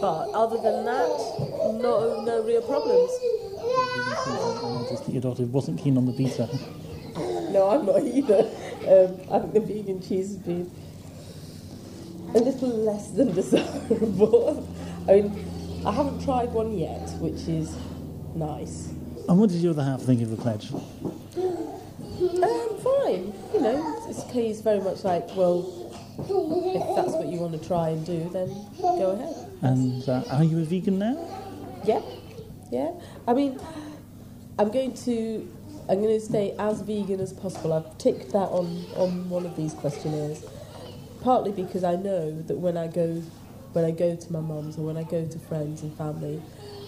but 0.00 0.30
other 0.34 0.56
than 0.56 0.84
that, 0.86 1.78
no, 1.80 2.24
no 2.24 2.42
real 2.42 2.62
problems. 2.62 3.10
I 3.60 4.80
noticed 4.82 5.06
that 5.06 5.12
your 5.12 5.22
daughter 5.22 5.44
wasn't 5.44 5.78
keen 5.78 5.96
on 5.96 6.06
the 6.06 6.12
pizza. 6.12 6.48
No, 7.52 7.70
I'm 7.70 7.86
not 7.86 8.02
either. 8.02 8.40
Um, 8.88 9.20
I 9.30 9.38
think 9.38 9.54
the 9.54 9.60
vegan 9.60 10.02
cheese 10.02 10.28
has 10.28 10.36
been 10.38 10.68
a 12.34 12.38
little 12.40 12.70
less 12.70 13.10
than 13.12 13.32
desirable. 13.36 14.66
I 15.08 15.12
mean, 15.12 15.44
I 15.86 15.92
haven't 15.92 16.24
tried 16.24 16.52
one 16.52 16.76
yet, 16.76 17.08
which 17.20 17.48
is 17.48 17.76
nice. 18.34 18.88
And 19.28 19.38
what 19.38 19.50
did 19.50 19.60
your 19.60 19.72
other 19.72 19.84
half 19.84 20.02
think 20.02 20.22
of 20.22 20.30
the 20.30 20.36
pledge? 20.36 20.72
Um, 20.72 20.82
fine. 22.82 23.32
You 23.54 23.60
know, 23.60 24.06
it's, 24.08 24.60
very 24.60 24.80
much 24.80 25.04
like, 25.04 25.28
well, 25.36 25.66
if 26.18 26.96
that's 26.96 27.12
what 27.12 27.28
you 27.28 27.38
want 27.38 27.60
to 27.60 27.68
try 27.68 27.90
and 27.90 28.04
do, 28.04 28.28
then 28.32 28.48
go 28.80 29.10
ahead. 29.10 29.50
And 29.62 30.08
uh, 30.08 30.24
are 30.30 30.44
you 30.44 30.58
a 30.58 30.64
vegan 30.64 30.98
now? 30.98 31.16
Yeah, 31.84 32.02
yeah. 32.70 32.92
I 33.26 33.34
mean, 33.34 33.60
I'm 34.58 34.70
going 34.70 34.94
to 34.94 35.48
I'm 35.88 36.02
going 36.02 36.18
to 36.18 36.24
stay 36.24 36.54
as 36.58 36.82
vegan 36.82 37.20
as 37.20 37.32
possible. 37.32 37.72
I've 37.72 37.96
ticked 37.98 38.32
that 38.32 38.48
on 38.50 38.84
on 38.96 39.30
one 39.30 39.46
of 39.46 39.56
these 39.56 39.72
questionnaires, 39.74 40.44
partly 41.22 41.52
because 41.52 41.84
I 41.84 41.96
know 41.96 42.42
that 42.42 42.56
when 42.56 42.76
I 42.76 42.88
go 42.88 43.22
when 43.72 43.84
I 43.84 43.90
go 43.90 44.16
to 44.16 44.32
my 44.32 44.40
mum's 44.40 44.78
or 44.78 44.82
when 44.82 44.96
I 44.96 45.02
go 45.02 45.26
to 45.26 45.38
friends 45.38 45.82
and 45.82 45.96
family, 45.96 46.42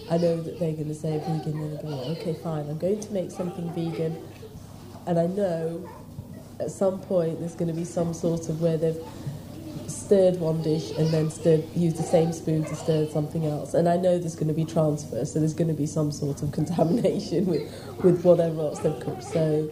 I 0.09 0.17
know 0.17 0.41
that 0.41 0.59
they're 0.59 0.73
going 0.73 0.87
to 0.87 0.95
say 0.95 1.19
vegan, 1.19 1.57
and 1.59 1.79
I 1.79 1.81
go, 1.81 1.89
okay, 2.11 2.33
fine. 2.33 2.69
I'm 2.69 2.77
going 2.77 2.99
to 2.99 3.13
make 3.13 3.31
something 3.31 3.71
vegan, 3.73 4.17
and 5.07 5.19
I 5.19 5.27
know 5.27 5.89
at 6.59 6.71
some 6.71 6.99
point 6.99 7.39
there's 7.39 7.55
going 7.55 7.69
to 7.69 7.73
be 7.73 7.85
some 7.85 8.13
sort 8.13 8.49
of 8.49 8.61
where 8.61 8.77
they've 8.77 9.01
stirred 9.87 10.39
one 10.39 10.61
dish 10.61 10.91
and 10.97 11.09
then 11.09 11.29
stirred, 11.29 11.63
used 11.75 11.97
the 11.97 12.03
same 12.03 12.33
spoon 12.33 12.63
to 12.65 12.75
stir 12.75 13.07
something 13.07 13.45
else. 13.45 13.73
And 13.73 13.87
I 13.87 13.97
know 13.97 14.17
there's 14.19 14.35
going 14.35 14.47
to 14.47 14.53
be 14.53 14.65
transfer, 14.65 15.25
so 15.25 15.39
there's 15.39 15.53
going 15.53 15.67
to 15.67 15.73
be 15.73 15.85
some 15.85 16.11
sort 16.11 16.41
of 16.41 16.51
contamination 16.59 17.45
with, 17.45 17.71
with 18.03 18.23
whatever 18.23 18.61
else 18.61 18.79
they've 18.79 18.99
cooked. 18.99 19.23
So 19.23 19.71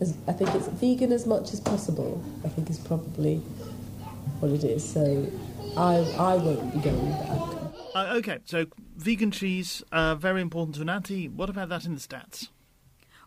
as, 0.00 0.16
I 0.28 0.32
think 0.32 0.54
it's 0.54 0.68
vegan 0.68 1.12
as 1.12 1.26
much 1.26 1.52
as 1.52 1.60
possible, 1.60 2.22
I 2.44 2.48
think 2.48 2.68
is 2.70 2.78
probably 2.78 3.36
what 4.40 4.50
it 4.50 4.64
is. 4.64 4.86
So 4.90 5.30
I, 5.76 5.96
I 6.18 6.36
won't 6.36 6.72
be 6.74 6.80
going 6.80 7.10
back. 7.10 7.52
Uh, 7.94 8.14
okay, 8.16 8.38
so 8.44 8.66
vegan 8.96 9.30
cheese, 9.30 9.82
uh, 9.92 10.14
very 10.14 10.40
important 10.40 10.76
to 10.76 10.82
Ananthi. 10.82 11.30
What 11.30 11.50
about 11.50 11.68
that 11.68 11.84
in 11.84 11.94
the 11.94 12.00
stats? 12.00 12.48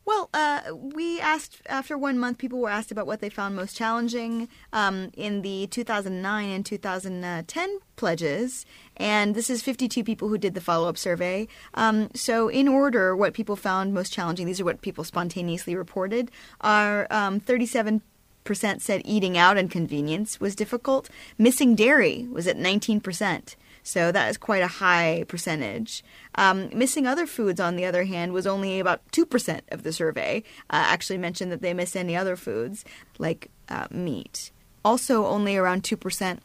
Well, 0.05 0.29
uh, 0.35 0.61
we 0.75 1.19
asked 1.19 1.63
after 1.65 1.97
one 1.97 2.19
month, 2.19 2.37
people 2.37 2.59
were 2.59 2.69
asked 2.69 2.91
about 2.91 3.07
what 3.07 3.21
they 3.21 3.29
found 3.29 3.55
most 3.55 3.75
challenging 3.75 4.47
um, 4.71 5.09
in 5.17 5.41
the 5.41 5.65
2009 5.67 6.49
and 6.49 6.63
2010 6.63 7.79
pledges, 7.95 8.67
and 8.97 9.33
this 9.33 9.49
is 9.49 9.63
52 9.63 10.03
people 10.03 10.29
who 10.29 10.37
did 10.37 10.53
the 10.53 10.61
follow 10.61 10.87
up 10.87 10.97
survey. 10.99 11.47
Um, 11.73 12.09
so, 12.13 12.49
in 12.49 12.67
order, 12.67 13.15
what 13.15 13.33
people 13.33 13.55
found 13.55 13.95
most 13.95 14.13
challenging, 14.13 14.45
these 14.45 14.61
are 14.61 14.65
what 14.65 14.81
people 14.81 15.03
spontaneously 15.03 15.75
reported, 15.75 16.29
are 16.61 17.07
um, 17.09 17.39
37 17.39 18.03
percent 18.45 18.81
said 18.81 19.01
eating 19.03 19.37
out 19.37 19.57
and 19.57 19.69
convenience 19.69 20.39
was 20.39 20.55
difficult. 20.55 21.09
Missing 21.37 21.75
dairy 21.75 22.27
was 22.31 22.47
at 22.47 22.55
19 22.55 23.01
percent. 23.01 23.57
So 23.85 24.11
that 24.11 24.31
is 24.31 24.37
quite 24.37 24.63
a 24.63 24.67
high 24.67 25.25
percentage. 25.27 26.03
Um, 26.33 26.69
missing 26.73 27.05
other 27.05 27.27
foods, 27.27 27.59
on 27.59 27.75
the 27.75 27.85
other 27.85 28.05
hand, 28.05 28.33
was 28.33 28.47
only 28.47 28.79
about 28.79 29.01
2% 29.11 29.61
of 29.69 29.83
the 29.83 29.93
survey 29.93 30.41
uh, 30.71 30.85
actually 30.87 31.19
mentioned 31.19 31.51
that 31.51 31.61
they 31.61 31.71
missed 31.71 31.95
any 31.95 32.15
other 32.15 32.35
foods, 32.35 32.83
like 33.19 33.51
uh, 33.69 33.85
meat. 33.91 34.49
Also, 34.83 35.27
only 35.27 35.55
around 35.55 35.83
2% 35.83 36.39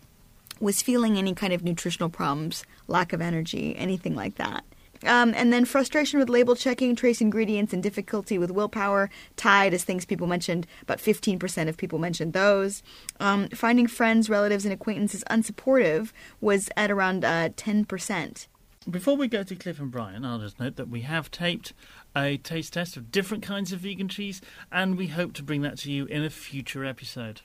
was 0.60 0.82
feeling 0.82 1.16
any 1.16 1.34
kind 1.34 1.54
of 1.54 1.64
nutritional 1.64 2.10
problems, 2.10 2.62
lack 2.88 3.14
of 3.14 3.22
energy, 3.22 3.74
anything 3.74 4.14
like 4.14 4.34
that. 4.34 4.62
Um, 5.06 5.32
and 5.34 5.52
then 5.52 5.64
frustration 5.64 6.18
with 6.18 6.28
label 6.28 6.54
checking, 6.54 6.94
trace 6.94 7.20
ingredients, 7.20 7.72
and 7.72 7.82
difficulty 7.82 8.36
with 8.38 8.50
willpower 8.50 9.10
tied 9.36 9.72
as 9.72 9.84
things 9.84 10.04
people 10.04 10.26
mentioned. 10.26 10.66
About 10.82 10.98
15% 10.98 11.68
of 11.68 11.76
people 11.76 11.98
mentioned 11.98 12.32
those. 12.32 12.82
Um, 13.18 13.48
finding 13.48 13.86
friends, 13.86 14.28
relatives, 14.28 14.64
and 14.64 14.74
acquaintances 14.74 15.24
unsupportive 15.30 16.12
was 16.40 16.68
at 16.76 16.90
around 16.90 17.24
uh, 17.24 17.50
10%. 17.50 18.46
Before 18.88 19.16
we 19.16 19.28
go 19.28 19.42
to 19.42 19.54
Cliff 19.54 19.78
and 19.78 19.90
Bryan, 19.90 20.24
I'll 20.24 20.38
just 20.38 20.58
note 20.58 20.76
that 20.76 20.88
we 20.88 21.02
have 21.02 21.30
taped 21.30 21.74
a 22.16 22.38
taste 22.38 22.72
test 22.72 22.96
of 22.96 23.12
different 23.12 23.42
kinds 23.42 23.72
of 23.72 23.80
vegan 23.80 24.08
cheese, 24.08 24.40
and 24.72 24.96
we 24.96 25.08
hope 25.08 25.32
to 25.34 25.42
bring 25.42 25.62
that 25.62 25.78
to 25.78 25.92
you 25.92 26.06
in 26.06 26.24
a 26.24 26.30
future 26.30 26.84
episode. 26.84 27.42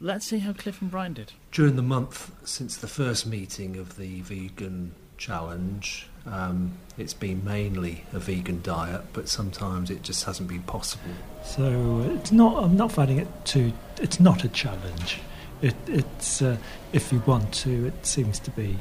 Let's 0.00 0.26
see 0.26 0.38
how 0.38 0.52
Cliff 0.52 0.80
and 0.80 0.90
Bryan 0.90 1.14
did. 1.14 1.32
During 1.50 1.74
the 1.74 1.82
month 1.82 2.30
since 2.44 2.76
the 2.76 2.86
first 2.86 3.26
meeting 3.26 3.76
of 3.76 3.96
the 3.96 4.20
vegan 4.20 4.94
challenge. 5.18 6.06
Um, 6.26 6.72
it's 6.96 7.14
been 7.14 7.44
mainly 7.44 8.04
a 8.12 8.18
vegan 8.18 8.62
diet, 8.62 9.02
but 9.12 9.28
sometimes 9.28 9.90
it 9.90 10.02
just 10.02 10.24
hasn't 10.24 10.48
been 10.48 10.62
possible. 10.62 11.10
So 11.44 12.10
it's 12.14 12.32
not. 12.32 12.62
I'm 12.62 12.76
not 12.76 12.92
finding 12.92 13.18
it 13.18 13.28
too. 13.44 13.72
It's 14.00 14.20
not 14.20 14.44
a 14.44 14.48
challenge. 14.48 15.20
It, 15.60 15.74
it's 15.86 16.40
uh, 16.40 16.56
if 16.92 17.12
you 17.12 17.22
want 17.26 17.52
to. 17.54 17.86
It 17.86 18.06
seems 18.06 18.38
to 18.40 18.50
be. 18.50 18.78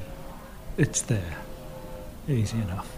It's 0.78 1.02
there, 1.02 1.38
easy 2.28 2.58
enough. 2.60 2.96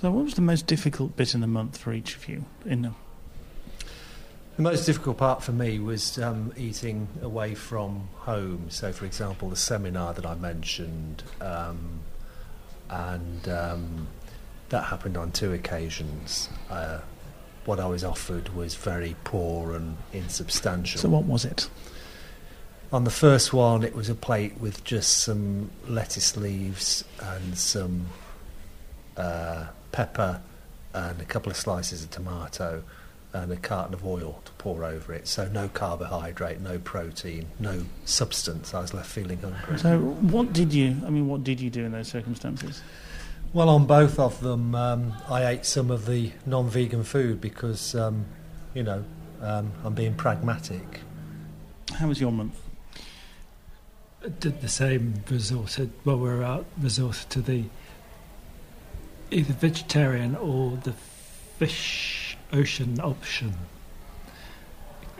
So, 0.00 0.10
what 0.10 0.24
was 0.24 0.34
the 0.34 0.42
most 0.42 0.66
difficult 0.66 1.16
bit 1.16 1.34
in 1.34 1.40
the 1.40 1.46
month 1.46 1.76
for 1.76 1.92
each 1.92 2.16
of 2.16 2.28
you? 2.28 2.44
In 2.64 2.94
the 4.56 4.62
most 4.62 4.86
difficult 4.86 5.18
part 5.18 5.42
for 5.42 5.52
me 5.52 5.78
was 5.78 6.18
um, 6.18 6.52
eating 6.56 7.08
away 7.20 7.54
from 7.54 8.08
home. 8.20 8.66
So, 8.70 8.90
for 8.90 9.04
example, 9.04 9.50
the 9.50 9.56
seminar 9.56 10.14
that 10.14 10.24
I 10.24 10.34
mentioned, 10.34 11.22
um, 11.42 12.00
and 12.88 13.48
um, 13.48 14.06
that 14.70 14.84
happened 14.84 15.18
on 15.18 15.30
two 15.32 15.52
occasions. 15.52 16.48
Uh, 16.70 17.00
what 17.66 17.80
I 17.80 17.86
was 17.86 18.02
offered 18.02 18.54
was 18.54 18.74
very 18.76 19.14
poor 19.24 19.74
and 19.74 19.98
insubstantial. 20.12 21.00
So, 21.00 21.10
what 21.10 21.24
was 21.24 21.44
it? 21.44 21.68
On 22.92 23.04
the 23.04 23.10
first 23.10 23.52
one, 23.52 23.82
it 23.82 23.94
was 23.94 24.08
a 24.08 24.14
plate 24.14 24.58
with 24.58 24.84
just 24.84 25.18
some 25.18 25.70
lettuce 25.86 26.36
leaves 26.36 27.04
and 27.20 27.58
some 27.58 28.06
uh, 29.18 29.66
pepper 29.92 30.40
and 30.94 31.20
a 31.20 31.24
couple 31.26 31.50
of 31.50 31.58
slices 31.58 32.04
of 32.04 32.10
tomato 32.10 32.82
and 33.42 33.52
a 33.52 33.56
carton 33.56 33.94
of 33.94 34.04
oil 34.04 34.40
to 34.44 34.52
pour 34.52 34.84
over 34.84 35.12
it. 35.12 35.28
So 35.28 35.48
no 35.48 35.68
carbohydrate, 35.68 36.60
no 36.60 36.78
protein, 36.78 37.46
no 37.58 37.84
substance. 38.04 38.74
I 38.74 38.80
was 38.80 38.94
left 38.94 39.10
feeling 39.10 39.38
hungry. 39.38 39.78
So 39.78 39.98
what 39.98 40.52
did 40.52 40.72
you? 40.72 40.96
I 41.06 41.10
mean, 41.10 41.28
what 41.28 41.44
did 41.44 41.60
you 41.60 41.70
do 41.70 41.84
in 41.84 41.92
those 41.92 42.08
circumstances? 42.08 42.82
Well, 43.52 43.68
on 43.68 43.86
both 43.86 44.18
of 44.18 44.40
them, 44.40 44.74
um, 44.74 45.14
I 45.28 45.46
ate 45.46 45.64
some 45.64 45.90
of 45.90 46.06
the 46.06 46.32
non-vegan 46.44 47.04
food 47.04 47.40
because, 47.40 47.94
um, 47.94 48.26
you 48.74 48.82
know, 48.82 49.04
um, 49.40 49.72
I'm 49.84 49.94
being 49.94 50.14
pragmatic. 50.14 51.00
How 51.94 52.08
was 52.08 52.20
your 52.20 52.32
month? 52.32 52.60
I 54.24 54.28
did 54.28 54.60
the 54.60 54.68
same. 54.68 55.22
Resorted 55.30 55.92
while 56.04 56.18
we 56.18 56.28
were 56.28 56.42
out. 56.42 56.66
Resorted 56.80 57.30
to 57.30 57.40
the 57.40 57.64
either 59.30 59.52
vegetarian 59.52 60.36
or 60.36 60.76
the 60.82 60.92
fish 61.58 62.25
ocean 62.52 63.00
option, 63.00 63.54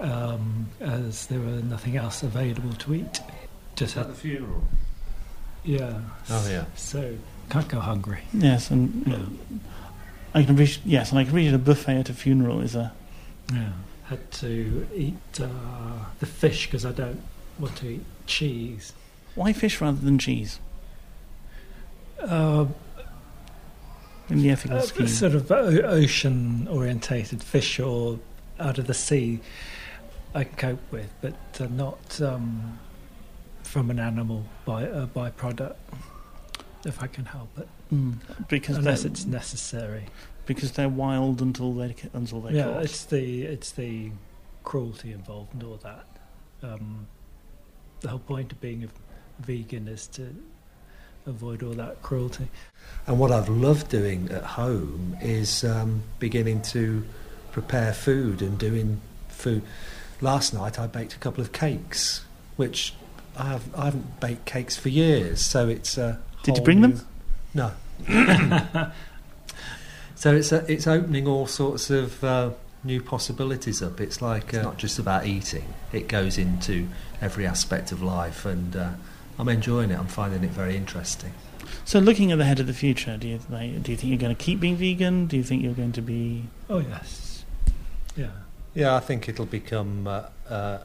um, 0.00 0.68
as 0.80 1.26
there 1.26 1.40
were 1.40 1.62
nothing 1.62 1.96
else 1.96 2.22
available 2.22 2.72
to 2.74 2.94
eat. 2.94 3.20
Just 3.74 3.96
at 3.96 4.08
the 4.08 4.14
funeral. 4.14 4.64
Yeah. 5.64 6.00
Oh 6.30 6.48
yeah. 6.48 6.64
So 6.76 7.16
can't 7.50 7.68
go 7.68 7.80
hungry. 7.80 8.20
Yes, 8.32 8.70
and 8.70 9.06
yeah. 9.06 9.60
I 10.34 10.42
can 10.42 10.54
appreciate. 10.54 10.86
Yes, 10.86 11.10
and 11.10 11.18
I 11.18 11.24
can 11.24 11.30
appreciate 11.30 11.54
a 11.54 11.58
buffet 11.58 11.96
at 12.00 12.08
a 12.08 12.14
funeral 12.14 12.60
is 12.60 12.74
a. 12.74 12.92
Yeah. 13.52 13.72
Had 14.04 14.30
to 14.32 14.86
eat 14.94 15.40
uh, 15.40 15.48
the 16.20 16.26
fish 16.26 16.66
because 16.66 16.84
I 16.84 16.92
don't 16.92 17.22
want 17.58 17.76
to 17.76 17.88
eat 17.88 18.04
cheese. 18.26 18.92
Why 19.34 19.52
fish 19.52 19.80
rather 19.80 19.98
than 19.98 20.18
cheese? 20.18 20.60
Uh, 22.20 22.66
in 24.28 24.42
the 24.42 24.50
ethical 24.50 24.78
uh, 24.78 24.82
scheme. 24.82 25.08
Sort 25.08 25.34
of 25.34 25.50
ocean 25.50 26.68
orientated 26.68 27.42
fish 27.42 27.78
or 27.78 28.18
out 28.58 28.78
of 28.78 28.86
the 28.86 28.94
sea, 28.94 29.40
I 30.34 30.44
can 30.44 30.56
cope 30.56 30.92
with, 30.92 31.10
but 31.20 31.34
uh, 31.60 31.66
not 31.66 32.20
um, 32.20 32.78
from 33.62 33.90
an 33.90 33.98
animal 33.98 34.44
by 34.64 34.82
a 34.82 35.06
byproduct, 35.06 35.76
if 36.84 37.02
I 37.02 37.06
can 37.06 37.26
help 37.26 37.56
it. 37.58 37.68
Mm, 37.92 38.16
because 38.48 38.76
unless 38.76 39.04
it's 39.04 39.24
necessary. 39.24 40.06
Because 40.46 40.72
they're 40.72 40.88
wild 40.88 41.42
until 41.42 41.72
they 41.72 41.94
until 42.12 42.40
they 42.40 42.54
yeah, 42.54 42.64
caught. 42.64 42.84
it's 42.84 43.04
the 43.04 43.42
it's 43.42 43.72
the 43.72 44.12
cruelty 44.62 45.12
involved 45.12 45.52
and 45.54 45.62
all 45.62 45.78
that. 45.82 46.06
Um, 46.62 47.06
the 48.00 48.08
whole 48.08 48.18
point 48.18 48.52
of 48.52 48.60
being 48.60 48.84
a 48.84 49.42
vegan 49.42 49.88
is 49.88 50.06
to 50.08 50.34
avoid 51.26 51.62
all 51.62 51.74
that 51.74 52.02
cruelty. 52.02 52.48
And 53.06 53.18
what 53.18 53.30
I've 53.32 53.48
loved 53.48 53.88
doing 53.88 54.30
at 54.30 54.42
home 54.42 55.16
is 55.20 55.64
um, 55.64 56.02
beginning 56.18 56.62
to 56.62 57.04
prepare 57.52 57.92
food 57.92 58.42
and 58.42 58.58
doing 58.58 59.00
food. 59.28 59.62
Last 60.20 60.54
night 60.54 60.78
I 60.78 60.86
baked 60.86 61.14
a 61.14 61.18
couple 61.18 61.42
of 61.42 61.52
cakes, 61.52 62.24
which 62.56 62.94
I, 63.36 63.48
have, 63.48 63.74
I 63.74 63.86
haven't 63.86 64.20
baked 64.20 64.44
cakes 64.46 64.76
for 64.76 64.88
years, 64.88 65.44
so 65.44 65.68
it's 65.68 65.98
a. 65.98 66.20
Did 66.42 66.58
you 66.58 66.62
bring 66.62 66.80
new- 66.80 66.88
them? 66.88 67.06
No. 67.54 67.72
so 70.14 70.34
it's 70.34 70.52
a, 70.52 70.70
it's 70.70 70.86
opening 70.86 71.26
all 71.26 71.46
sorts 71.46 71.90
of 71.90 72.22
uh, 72.22 72.50
new 72.84 73.02
possibilities 73.02 73.82
up. 73.82 74.00
It's 74.00 74.22
like 74.22 74.54
uh, 74.54 74.62
not 74.62 74.78
just 74.78 74.98
about 74.98 75.26
eating; 75.26 75.74
it 75.92 76.08
goes 76.08 76.38
into 76.38 76.88
every 77.20 77.46
aspect 77.46 77.92
of 77.92 78.02
life, 78.02 78.44
and 78.46 78.76
uh, 78.76 78.90
I'm 79.38 79.48
enjoying 79.48 79.90
it. 79.90 79.98
I'm 79.98 80.06
finding 80.06 80.44
it 80.44 80.50
very 80.50 80.76
interesting. 80.76 81.32
So, 81.84 81.98
looking 81.98 82.32
at 82.32 82.38
the 82.38 82.44
head 82.44 82.60
of 82.60 82.66
the 82.66 82.74
future, 82.74 83.16
do 83.16 83.28
you 83.28 83.40
like, 83.50 83.82
do 83.82 83.90
you 83.90 83.96
think 83.96 84.10
you're 84.10 84.18
going 84.18 84.34
to 84.34 84.42
keep 84.42 84.60
being 84.60 84.76
vegan? 84.76 85.26
Do 85.26 85.36
you 85.36 85.42
think 85.42 85.62
you're 85.62 85.74
going 85.74 85.92
to 85.92 86.02
be? 86.02 86.44
Oh 86.70 86.78
yes, 86.78 87.44
yeah. 88.16 88.30
Yeah, 88.74 88.94
I 88.94 89.00
think 89.00 89.28
it'll 89.28 89.46
become 89.46 90.06
uh, 90.06 90.24
uh, 90.50 90.80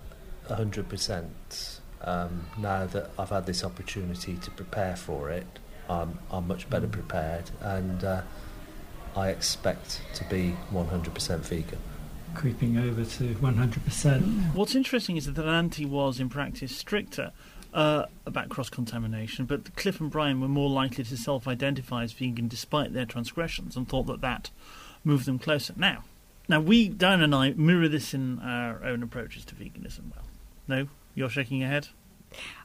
100% 0.50 1.80
um, 2.04 2.46
now 2.58 2.86
that 2.86 3.12
I've 3.20 3.30
had 3.30 3.46
this 3.46 3.66
opportunity 3.66 4.38
to 4.38 4.52
prepare 4.52 4.96
for 4.96 5.30
it. 5.30 5.46
I'm, 5.90 6.18
I'm 6.32 6.48
much 6.48 6.70
better 6.70 6.88
prepared, 6.88 7.52
and 7.60 8.04
uh, 8.04 8.22
I 9.16 9.28
expect 9.28 10.02
to 10.14 10.24
be 10.26 10.56
100% 10.72 11.40
vegan. 11.40 11.80
Creeping 12.34 12.78
over 12.78 13.04
to 13.04 13.36
100%. 13.36 14.54
What's 14.54 14.74
interesting 14.74 15.18
is 15.18 15.26
that 15.26 15.36
Ananthi 15.36 15.86
was, 15.86 16.22
in 16.22 16.30
practice, 16.30 16.76
stricter 16.76 17.34
uh, 17.74 18.06
about 18.26 18.50
cross 18.50 18.70
contamination, 18.70 19.46
but 19.46 19.76
Cliff 19.76 20.00
and 20.00 20.10
Bryan 20.10 20.42
were 20.42 20.48
more 20.48 20.70
likely 20.70 21.04
to 21.04 21.18
self 21.18 21.48
identify 21.48 22.04
as 22.04 22.12
vegan 22.12 22.48
despite 22.48 22.94
their 22.94 23.06
transgressions 23.06 23.76
and 23.76 23.88
thought 23.88 24.08
that 24.08 24.22
that 24.22 24.50
moved 25.04 25.26
them 25.26 25.40
closer. 25.40 25.74
Now, 25.78 26.04
now 26.48 26.60
we, 26.60 26.90
Diane 26.90 27.22
and 27.22 27.34
I, 27.34 27.52
mirror 27.52 27.88
this 27.88 28.14
in 28.14 28.40
our 28.40 28.84
own 28.84 29.04
approaches 29.04 29.46
to 29.46 29.56
veganism. 29.56 30.12
Well, 30.14 30.26
no? 30.68 30.88
You're 31.16 31.30
shaking 31.30 31.60
your 31.60 31.70
head? 31.70 31.90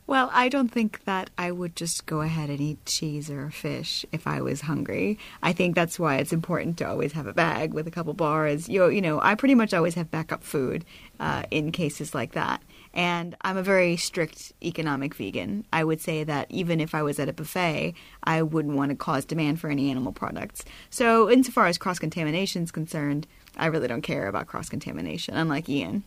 Well, 0.06 0.30
I 0.32 0.48
don't 0.48 0.70
think 0.70 1.02
that 1.04 1.30
I 1.36 1.50
would 1.50 1.74
just 1.74 2.06
go 2.06 2.20
ahead 2.20 2.48
and 2.48 2.60
eat 2.60 2.86
cheese 2.86 3.28
or 3.28 3.50
fish 3.50 4.06
if 4.12 4.24
I 4.24 4.40
was 4.40 4.60
hungry. 4.60 5.18
I 5.42 5.52
think 5.52 5.74
that's 5.74 5.98
why 5.98 6.16
it's 6.16 6.32
important 6.32 6.78
to 6.78 6.88
always 6.88 7.12
have 7.12 7.26
a 7.26 7.32
bag 7.32 7.74
with 7.74 7.88
a 7.88 7.90
couple 7.90 8.14
bars. 8.14 8.68
You, 8.68 8.88
you 8.88 9.02
know, 9.02 9.20
I 9.20 9.34
pretty 9.34 9.56
much 9.56 9.74
always 9.74 9.94
have 9.94 10.10
backup 10.12 10.44
food 10.44 10.84
uh, 11.18 11.42
in 11.50 11.72
cases 11.72 12.14
like 12.14 12.32
that. 12.32 12.62
And 12.96 13.36
I'm 13.42 13.58
a 13.58 13.62
very 13.62 13.98
strict 13.98 14.54
economic 14.62 15.14
vegan. 15.14 15.66
I 15.70 15.84
would 15.84 16.00
say 16.00 16.24
that 16.24 16.50
even 16.50 16.80
if 16.80 16.94
I 16.94 17.02
was 17.02 17.18
at 17.18 17.28
a 17.28 17.32
buffet, 17.34 17.92
I 18.24 18.40
wouldn't 18.40 18.74
want 18.74 18.88
to 18.88 18.96
cause 18.96 19.26
demand 19.26 19.60
for 19.60 19.68
any 19.68 19.90
animal 19.90 20.12
products. 20.12 20.64
So, 20.88 21.30
insofar 21.30 21.66
as 21.66 21.76
cross 21.76 21.98
contamination 21.98 22.62
is 22.62 22.70
concerned, 22.70 23.26
I 23.58 23.66
really 23.66 23.86
don't 23.86 24.00
care 24.00 24.28
about 24.28 24.46
cross 24.46 24.70
contamination, 24.70 25.34
unlike 25.34 25.68
Ian. 25.68 26.04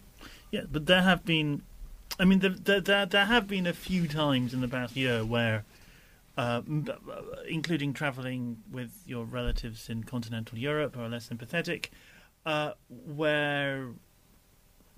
Yeah, 0.49 0.61
but 0.69 0.87
there 0.87 1.03
have 1.03 1.23
been. 1.23 1.61
I 2.19 2.25
mean, 2.25 2.39
there, 2.39 2.81
there, 2.81 3.05
there, 3.05 3.25
have 3.25 3.47
been 3.47 3.67
a 3.67 3.73
few 3.73 4.07
times 4.07 4.51
in 4.51 4.61
the 4.61 4.67
past 4.67 4.95
year 4.95 5.23
where, 5.23 5.63
uh, 6.39 6.61
uh, 6.89 6.91
including 7.47 7.93
travelling 7.93 8.63
with 8.71 9.03
your 9.05 9.25
relatives 9.25 9.89
in 9.89 10.03
continental 10.05 10.57
Europe 10.57 10.95
who 10.95 11.01
are 11.01 11.07
less 11.09 11.25
sympathetic, 11.25 11.91
uh, 12.47 12.71
where 12.89 13.89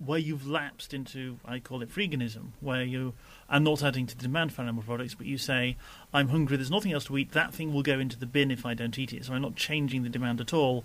where 0.04 0.18
you've 0.18 0.46
lapsed 0.46 0.92
into, 0.92 1.38
I 1.44 1.58
call 1.58 1.82
it 1.82 1.94
freeganism, 1.94 2.48
where 2.60 2.82
you 2.82 3.14
are 3.48 3.60
not 3.60 3.82
adding 3.82 4.06
to 4.06 4.16
the 4.16 4.22
demand 4.22 4.52
for 4.52 4.62
animal 4.62 4.82
products, 4.82 5.14
but 5.14 5.26
you 5.26 5.38
say, 5.38 5.76
I'm 6.12 6.28
hungry, 6.28 6.56
there's 6.56 6.70
nothing 6.70 6.92
else 6.92 7.04
to 7.04 7.18
eat, 7.18 7.32
that 7.32 7.54
thing 7.54 7.72
will 7.72 7.82
go 7.82 7.98
into 7.98 8.18
the 8.18 8.26
bin 8.26 8.50
if 8.50 8.66
I 8.66 8.74
don't 8.74 8.98
eat 8.98 9.12
it, 9.12 9.24
so 9.24 9.34
I'm 9.34 9.42
not 9.42 9.56
changing 9.56 10.02
the 10.02 10.08
demand 10.08 10.40
at 10.40 10.52
all, 10.52 10.84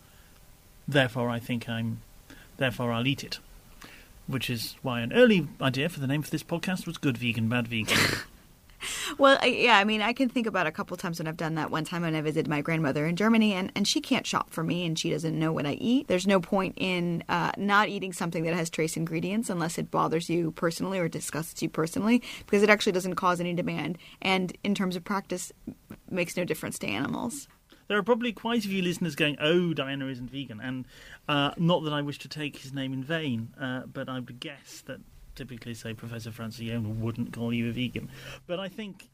therefore 0.87 1.29
I 1.29 1.39
think 1.39 1.67
I'm, 1.67 2.01
therefore 2.57 2.91
I'll 2.91 3.07
eat 3.07 3.23
it. 3.23 3.39
Which 4.27 4.49
is 4.49 4.75
why 4.81 4.99
an 4.99 5.13
early 5.13 5.47
idea 5.61 5.87
for 5.87 6.01
the 6.01 6.07
name 6.07 6.21
for 6.21 6.29
this 6.29 6.43
podcast 6.43 6.85
was 6.85 6.97
Good 6.97 7.17
Vegan, 7.17 7.47
Bad 7.47 7.67
Vegan. 7.67 7.97
Well, 9.19 9.39
I, 9.41 9.47
yeah, 9.47 9.79
I 9.79 9.83
mean, 9.83 10.03
I 10.03 10.13
can 10.13 10.29
think 10.29 10.45
about 10.45 10.67
a 10.67 10.71
couple 10.71 10.95
times 10.95 11.17
when 11.17 11.27
I've 11.27 11.37
done 11.37 11.55
that. 11.55 11.71
One 11.71 11.83
time 11.83 12.03
when 12.03 12.13
I 12.13 12.21
visited 12.21 12.47
my 12.47 12.61
grandmother 12.61 13.07
in 13.07 13.15
Germany, 13.15 13.53
and, 13.53 13.71
and 13.75 13.87
she 13.87 13.99
can't 13.99 14.27
shop 14.27 14.51
for 14.51 14.63
me, 14.63 14.85
and 14.85 14.97
she 14.97 15.09
doesn't 15.09 15.37
know 15.37 15.51
what 15.51 15.65
I 15.65 15.71
eat. 15.73 16.07
There's 16.07 16.27
no 16.27 16.39
point 16.39 16.75
in 16.77 17.23
uh, 17.27 17.51
not 17.57 17.89
eating 17.89 18.13
something 18.13 18.43
that 18.43 18.53
has 18.53 18.69
trace 18.69 18.95
ingredients 18.95 19.49
unless 19.49 19.79
it 19.79 19.89
bothers 19.89 20.29
you 20.29 20.51
personally 20.51 20.99
or 20.99 21.07
disgusts 21.07 21.63
you 21.63 21.69
personally, 21.69 22.21
because 22.45 22.61
it 22.61 22.69
actually 22.69 22.91
doesn't 22.91 23.15
cause 23.15 23.39
any 23.39 23.55
demand, 23.55 23.97
and 24.21 24.55
in 24.63 24.75
terms 24.75 24.95
of 24.95 25.03
practice, 25.03 25.51
makes 26.11 26.37
no 26.37 26.45
difference 26.45 26.77
to 26.79 26.87
animals. 26.87 27.47
There 27.87 27.97
are 27.97 28.03
probably 28.03 28.33
quite 28.33 28.65
a 28.65 28.69
few 28.69 28.83
listeners 28.83 29.15
going, 29.15 29.37
"Oh, 29.39 29.73
Diana 29.73 30.07
isn't 30.07 30.29
vegan," 30.29 30.61
and 30.61 30.85
uh, 31.27 31.51
not 31.57 31.83
that 31.85 31.93
I 31.93 32.03
wish 32.03 32.19
to 32.19 32.27
take 32.27 32.57
his 32.57 32.71
name 32.71 32.93
in 32.93 33.03
vain, 33.03 33.49
uh, 33.59 33.81
but 33.91 34.09
I 34.09 34.19
would 34.19 34.39
guess 34.39 34.83
that 34.85 34.99
typically, 35.37 35.73
say, 35.73 35.93
Professor 35.93 36.31
Francione 36.31 36.99
wouldn't 36.99 37.31
call 37.31 37.53
you 37.53 37.69
a 37.69 37.71
vegan. 37.71 38.09
But 38.45 38.59
I 38.59 38.67
think 38.67 39.09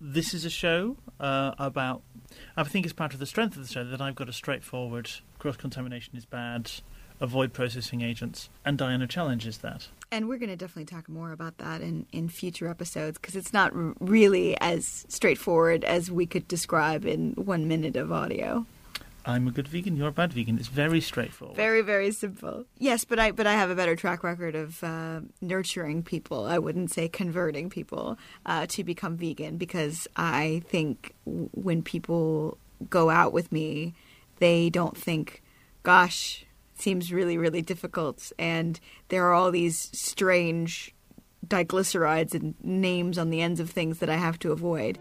this 0.00 0.34
is 0.34 0.44
a 0.44 0.50
show 0.50 0.96
uh, 1.18 1.52
about. 1.58 2.02
I 2.56 2.64
think 2.64 2.86
it's 2.86 2.92
part 2.92 3.12
of 3.14 3.20
the 3.20 3.26
strength 3.26 3.56
of 3.56 3.66
the 3.66 3.72
show 3.72 3.84
that 3.84 4.00
I've 4.00 4.14
got 4.14 4.28
a 4.28 4.32
straightforward 4.32 5.10
cross 5.38 5.56
contamination 5.56 6.16
is 6.16 6.24
bad, 6.24 6.70
avoid 7.20 7.52
processing 7.52 8.00
agents, 8.02 8.48
and 8.64 8.78
Diana 8.78 9.06
challenges 9.06 9.58
that. 9.58 9.88
And 10.12 10.28
we're 10.28 10.38
going 10.38 10.50
to 10.50 10.56
definitely 10.56 10.86
talk 10.86 11.08
more 11.08 11.32
about 11.32 11.58
that 11.58 11.82
in, 11.82 12.06
in 12.12 12.28
future 12.28 12.68
episodes 12.68 13.18
because 13.18 13.36
it's 13.36 13.52
not 13.52 13.70
really 13.72 14.58
as 14.60 15.06
straightforward 15.08 15.84
as 15.84 16.10
we 16.10 16.26
could 16.26 16.48
describe 16.48 17.04
in 17.04 17.32
one 17.34 17.68
minute 17.68 17.96
of 17.96 18.10
audio. 18.10 18.66
I'm 19.24 19.46
a 19.48 19.50
good 19.50 19.68
vegan. 19.68 19.96
You're 19.96 20.08
a 20.08 20.12
bad 20.12 20.32
vegan. 20.32 20.58
It's 20.58 20.68
very 20.68 21.00
straightforward. 21.00 21.56
Very, 21.56 21.82
very 21.82 22.10
simple. 22.10 22.64
Yes, 22.78 23.04
but 23.04 23.18
I 23.18 23.32
but 23.32 23.46
I 23.46 23.52
have 23.52 23.70
a 23.70 23.74
better 23.74 23.96
track 23.96 24.22
record 24.22 24.54
of 24.54 24.82
uh, 24.82 25.20
nurturing 25.40 26.02
people. 26.02 26.44
I 26.44 26.58
wouldn't 26.58 26.90
say 26.90 27.08
converting 27.08 27.70
people 27.70 28.18
uh, 28.46 28.66
to 28.68 28.84
become 28.84 29.16
vegan 29.16 29.56
because 29.56 30.08
I 30.16 30.62
think 30.66 31.14
when 31.24 31.82
people 31.82 32.58
go 32.88 33.10
out 33.10 33.32
with 33.32 33.52
me, 33.52 33.94
they 34.38 34.70
don't 34.70 34.96
think, 34.96 35.42
"Gosh, 35.82 36.46
seems 36.74 37.12
really, 37.12 37.36
really 37.36 37.62
difficult," 37.62 38.32
and 38.38 38.80
there 39.08 39.26
are 39.26 39.34
all 39.34 39.50
these 39.50 39.90
strange 39.92 40.94
diglycerides 41.46 42.34
and 42.34 42.54
names 42.62 43.18
on 43.18 43.30
the 43.30 43.42
ends 43.42 43.60
of 43.60 43.70
things 43.70 43.98
that 43.98 44.08
I 44.08 44.16
have 44.16 44.38
to 44.40 44.52
avoid. 44.52 44.98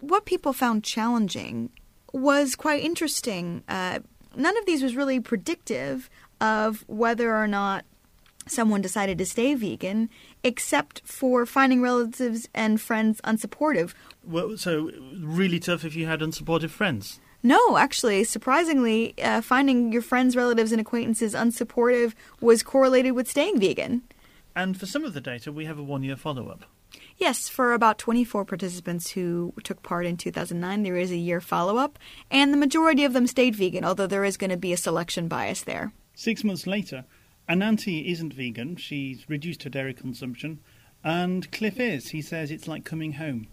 What 0.00 0.24
people 0.24 0.52
found 0.52 0.84
challenging 0.84 1.70
was 2.12 2.56
quite 2.56 2.82
interesting. 2.82 3.62
Uh, 3.68 4.00
none 4.34 4.56
of 4.56 4.66
these 4.66 4.82
was 4.82 4.96
really 4.96 5.20
predictive 5.20 6.08
of 6.40 6.84
whether 6.88 7.34
or 7.36 7.46
not 7.46 7.84
someone 8.46 8.80
decided 8.80 9.18
to 9.18 9.26
stay 9.26 9.54
vegan, 9.54 10.08
except 10.42 11.02
for 11.04 11.44
finding 11.44 11.82
relatives 11.82 12.48
and 12.54 12.80
friends 12.80 13.20
unsupportive. 13.22 13.92
Well, 14.24 14.56
so 14.56 14.90
really 15.20 15.60
tough 15.60 15.84
if 15.84 15.94
you 15.94 16.06
had 16.06 16.20
unsupportive 16.20 16.70
friends. 16.70 17.20
No, 17.42 17.76
actually, 17.76 18.24
surprisingly, 18.24 19.14
uh, 19.22 19.42
finding 19.42 19.92
your 19.92 20.02
friends, 20.02 20.34
relatives, 20.34 20.72
and 20.72 20.80
acquaintances 20.80 21.34
unsupportive 21.34 22.14
was 22.40 22.62
correlated 22.62 23.12
with 23.12 23.28
staying 23.28 23.60
vegan. 23.60 24.02
And 24.56 24.78
for 24.78 24.86
some 24.86 25.04
of 25.04 25.14
the 25.14 25.20
data, 25.20 25.52
we 25.52 25.66
have 25.66 25.78
a 25.78 25.82
one-year 25.82 26.16
follow-up. 26.16 26.64
Yes, 27.18 27.48
for 27.48 27.72
about 27.72 27.98
24 27.98 28.44
participants 28.44 29.10
who 29.10 29.52
took 29.64 29.82
part 29.82 30.06
in 30.06 30.16
2009, 30.16 30.84
there 30.84 30.96
is 30.96 31.10
a 31.10 31.16
year 31.16 31.40
follow 31.40 31.76
up, 31.76 31.98
and 32.30 32.52
the 32.52 32.56
majority 32.56 33.04
of 33.04 33.12
them 33.12 33.26
stayed 33.26 33.56
vegan, 33.56 33.84
although 33.84 34.06
there 34.06 34.24
is 34.24 34.36
going 34.36 34.50
to 34.50 34.56
be 34.56 34.72
a 34.72 34.76
selection 34.76 35.26
bias 35.26 35.62
there. 35.62 35.92
Six 36.14 36.44
months 36.44 36.66
later, 36.66 37.04
Ananthi 37.48 38.06
isn't 38.12 38.34
vegan. 38.34 38.76
She's 38.76 39.28
reduced 39.28 39.64
her 39.64 39.70
dairy 39.70 39.94
consumption. 39.94 40.60
And 41.02 41.50
Cliff 41.50 41.80
is. 41.80 42.10
He 42.10 42.22
says 42.22 42.50
it's 42.50 42.68
like 42.68 42.84
coming 42.84 43.14
home. 43.14 43.48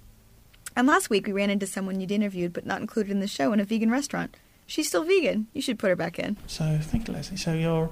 And 0.75 0.87
last 0.87 1.09
week 1.09 1.25
we 1.25 1.33
ran 1.33 1.49
into 1.49 1.65
someone 1.65 1.99
you'd 1.99 2.11
interviewed 2.11 2.53
but 2.53 2.65
not 2.65 2.81
included 2.81 3.11
in 3.11 3.19
the 3.19 3.27
show 3.27 3.51
in 3.51 3.59
a 3.59 3.65
vegan 3.65 3.89
restaurant. 3.89 4.35
She's 4.67 4.87
still 4.87 5.03
vegan. 5.03 5.47
You 5.53 5.61
should 5.61 5.79
put 5.79 5.89
her 5.89 5.95
back 5.95 6.19
in. 6.19 6.37
So, 6.47 6.79
thank 6.81 7.07
you, 7.07 7.13
Leslie. 7.13 7.37
So, 7.37 7.53
you're 7.53 7.91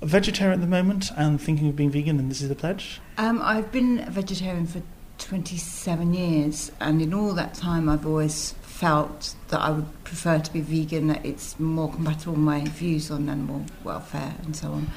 a 0.00 0.06
vegetarian 0.06 0.60
at 0.60 0.60
the 0.60 0.70
moment 0.70 1.10
and 1.16 1.40
thinking 1.40 1.68
of 1.68 1.76
being 1.76 1.90
vegan, 1.90 2.18
and 2.18 2.30
this 2.30 2.40
is 2.40 2.48
the 2.48 2.54
pledge? 2.54 3.00
Um, 3.18 3.40
I've 3.42 3.72
been 3.72 4.00
a 4.00 4.10
vegetarian 4.10 4.66
for 4.66 4.82
27 5.18 6.14
years, 6.14 6.72
and 6.80 7.00
in 7.00 7.14
all 7.14 7.32
that 7.34 7.54
time, 7.54 7.88
I've 7.88 8.06
always 8.06 8.52
felt 8.62 9.34
that 9.48 9.60
I 9.60 9.70
would 9.70 10.04
prefer 10.04 10.38
to 10.38 10.52
be 10.52 10.60
vegan, 10.60 11.08
that 11.08 11.24
it's 11.24 11.58
more 11.58 11.90
compatible 11.90 12.34
with 12.34 12.42
my 12.42 12.64
views 12.64 13.10
on 13.10 13.28
animal 13.28 13.64
welfare 13.84 14.34
and 14.44 14.54
so 14.54 14.72
on. 14.72 14.90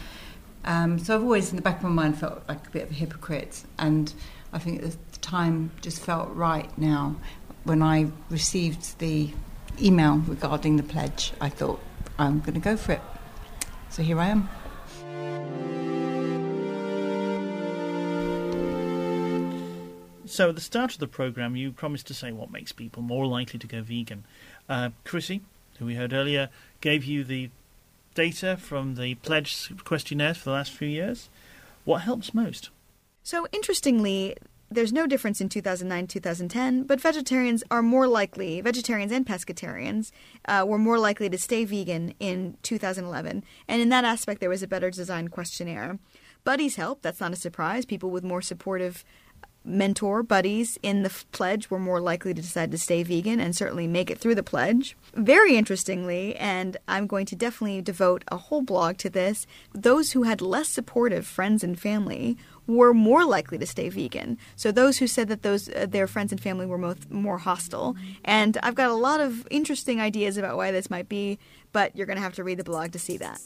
Um, 0.66 1.00
so 1.00 1.16
I've 1.16 1.24
always, 1.24 1.52
in 1.52 1.56
the 1.56 1.62
back 1.62 1.78
of 1.78 1.84
my 1.84 1.90
mind, 1.90 2.20
felt 2.20 2.44
like 2.48 2.68
a 2.68 2.70
bit 2.70 2.84
of 2.84 2.92
a 2.92 2.94
hypocrite, 2.94 3.64
and 3.78 4.14
I 4.52 4.60
think 4.60 4.82
the 4.82 4.96
time 5.22 5.72
just 5.82 6.02
felt 6.02 6.30
right 6.34 6.76
now. 6.78 7.16
When 7.64 7.82
I 7.82 8.12
received 8.30 9.00
the 9.00 9.30
email 9.82 10.18
regarding 10.28 10.78
the 10.78 10.84
pledge, 10.84 11.34
I 11.40 11.50
thought, 11.50 11.80
I'm 12.18 12.40
going 12.40 12.56
to 12.56 12.60
go 12.60 12.76
for 12.76 12.94
it. 12.94 13.02
So 13.90 14.04
here 14.04 14.20
I 14.20 14.28
am. 14.28 14.50
So, 20.30 20.50
at 20.50 20.56
the 20.56 20.62
start 20.62 20.94
of 20.94 21.00
the 21.00 21.08
programme, 21.08 21.56
you 21.56 21.72
promised 21.72 22.06
to 22.08 22.14
say 22.14 22.32
what 22.32 22.52
makes 22.52 22.72
people 22.72 23.02
more 23.02 23.26
likely 23.26 23.58
to 23.58 23.66
go 23.66 23.82
vegan. 23.82 24.26
Uh, 24.70 24.92
Chrissy, 25.04 25.42
who 25.80 25.88
we 25.88 25.96
heard 25.96 26.14
earlier, 26.14 26.50
gave 26.82 27.04
you 27.04 27.24
the 27.24 27.50
data 28.14 28.56
from 28.56 28.94
the 28.94 29.16
pledge 29.16 29.72
questionnaires 29.84 30.38
for 30.38 30.46
the 30.46 30.52
last 30.52 30.72
few 30.72 30.88
years. 30.88 31.30
What 31.84 32.02
helps 32.02 32.32
most? 32.32 32.70
So, 33.24 33.48
interestingly, 33.52 34.38
there's 34.70 34.94
no 34.94 35.08
difference 35.08 35.42
in 35.42 35.50
2009 35.50 36.06
2010, 36.06 36.84
but 36.84 37.02
vegetarians 37.02 37.64
are 37.72 37.82
more 37.82 38.08
likely, 38.08 38.62
vegetarians 38.62 39.12
and 39.12 39.26
pescatarians, 39.26 40.12
uh, 40.48 40.64
were 40.68 40.78
more 40.78 41.00
likely 41.00 41.28
to 41.32 41.40
stay 41.40 41.66
vegan 41.66 42.14
in 42.20 42.56
2011. 42.62 43.44
And 43.68 43.82
in 43.82 43.90
that 43.90 44.06
aspect, 44.06 44.42
there 44.42 44.50
was 44.50 44.62
a 44.62 44.68
better 44.68 44.92
designed 44.92 45.32
questionnaire. 45.32 45.98
Buddies 46.44 46.76
help, 46.76 47.02
that's 47.02 47.20
not 47.20 47.34
a 47.34 47.36
surprise. 47.36 47.86
People 47.86 48.12
with 48.12 48.24
more 48.24 48.42
supportive 48.42 49.04
mentor 49.70 50.24
buddies 50.24 50.78
in 50.84 51.04
the 51.04 51.12
pledge 51.32 51.70
were 51.70 51.80
more 51.80 52.02
likely 52.02 52.34
to 52.34 52.42
decide 52.42 52.72
to 52.72 52.78
stay 52.78 53.04
vegan 53.04 53.40
and 53.40 53.56
certainly 53.56 53.88
make 53.88 54.10
it 54.10 54.18
through 54.18 54.36
the 54.36 54.44
pledge. 54.44 54.98
Very 55.14 55.56
interestingly, 55.56 56.36
and 56.36 56.78
I'm 56.88 57.08
going 57.08 57.26
to 57.28 57.36
definitely 57.36 57.82
devote 57.82 58.24
a 58.30 58.38
whole 58.38 58.62
blog 58.62 58.98
to 58.98 59.10
this, 59.10 59.46
those 59.74 60.12
who 60.12 60.24
had 60.24 60.42
less 60.42 60.68
supportive 60.68 61.26
friends 61.26 61.64
and 61.64 61.80
family 61.80 62.38
were 62.68 62.94
more 62.94 63.26
likely 63.26 63.58
to 63.58 63.66
stay 63.66 63.90
vegan. 63.90 64.38
So 64.56 64.72
those 64.72 64.98
who 64.98 65.08
said 65.08 65.28
that 65.30 65.42
those 65.42 65.70
uh, 65.70 65.88
their 65.90 66.08
friends 66.08 66.32
and 66.32 66.40
family 66.40 66.66
were 66.66 66.78
most, 66.78 67.10
more 67.10 67.40
hostile. 67.40 67.96
And 68.24 68.58
I've 68.62 68.76
got 68.76 68.92
a 68.92 68.96
lot 68.96 69.20
of 69.20 69.48
interesting 69.50 70.00
ideas 70.00 70.38
about 70.38 70.56
why 70.56 70.72
this 70.72 70.90
might 70.90 71.10
be, 71.10 71.40
but 71.72 71.96
you're 71.96 72.06
going 72.06 72.18
to 72.18 72.24
have 72.24 72.36
to 72.36 72.44
read 72.44 72.60
the 72.60 72.64
blog 72.64 72.92
to 72.92 73.00
see 73.00 73.18
that. 73.18 73.42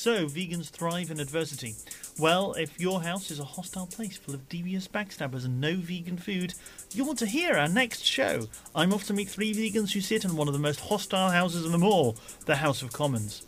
So, 0.00 0.24
vegans 0.24 0.70
thrive 0.70 1.10
in 1.10 1.20
adversity. 1.20 1.74
Well, 2.18 2.54
if 2.54 2.80
your 2.80 3.02
house 3.02 3.30
is 3.30 3.38
a 3.38 3.44
hostile 3.44 3.86
place 3.86 4.16
full 4.16 4.34
of 4.34 4.48
devious 4.48 4.88
backstabbers 4.88 5.44
and 5.44 5.60
no 5.60 5.76
vegan 5.76 6.16
food, 6.16 6.54
you'll 6.94 7.08
want 7.08 7.18
to 7.18 7.26
hear 7.26 7.54
our 7.54 7.68
next 7.68 8.02
show. 8.06 8.48
I'm 8.74 8.94
off 8.94 9.04
to 9.08 9.12
meet 9.12 9.28
three 9.28 9.52
vegans 9.52 9.92
who 9.92 10.00
sit 10.00 10.24
in 10.24 10.36
one 10.36 10.48
of 10.48 10.54
the 10.54 10.58
most 10.58 10.80
hostile 10.80 11.28
houses 11.28 11.66
of 11.66 11.72
them 11.72 11.84
all, 11.84 12.16
the 12.46 12.56
House 12.56 12.80
of 12.80 12.94
Commons. 12.94 13.42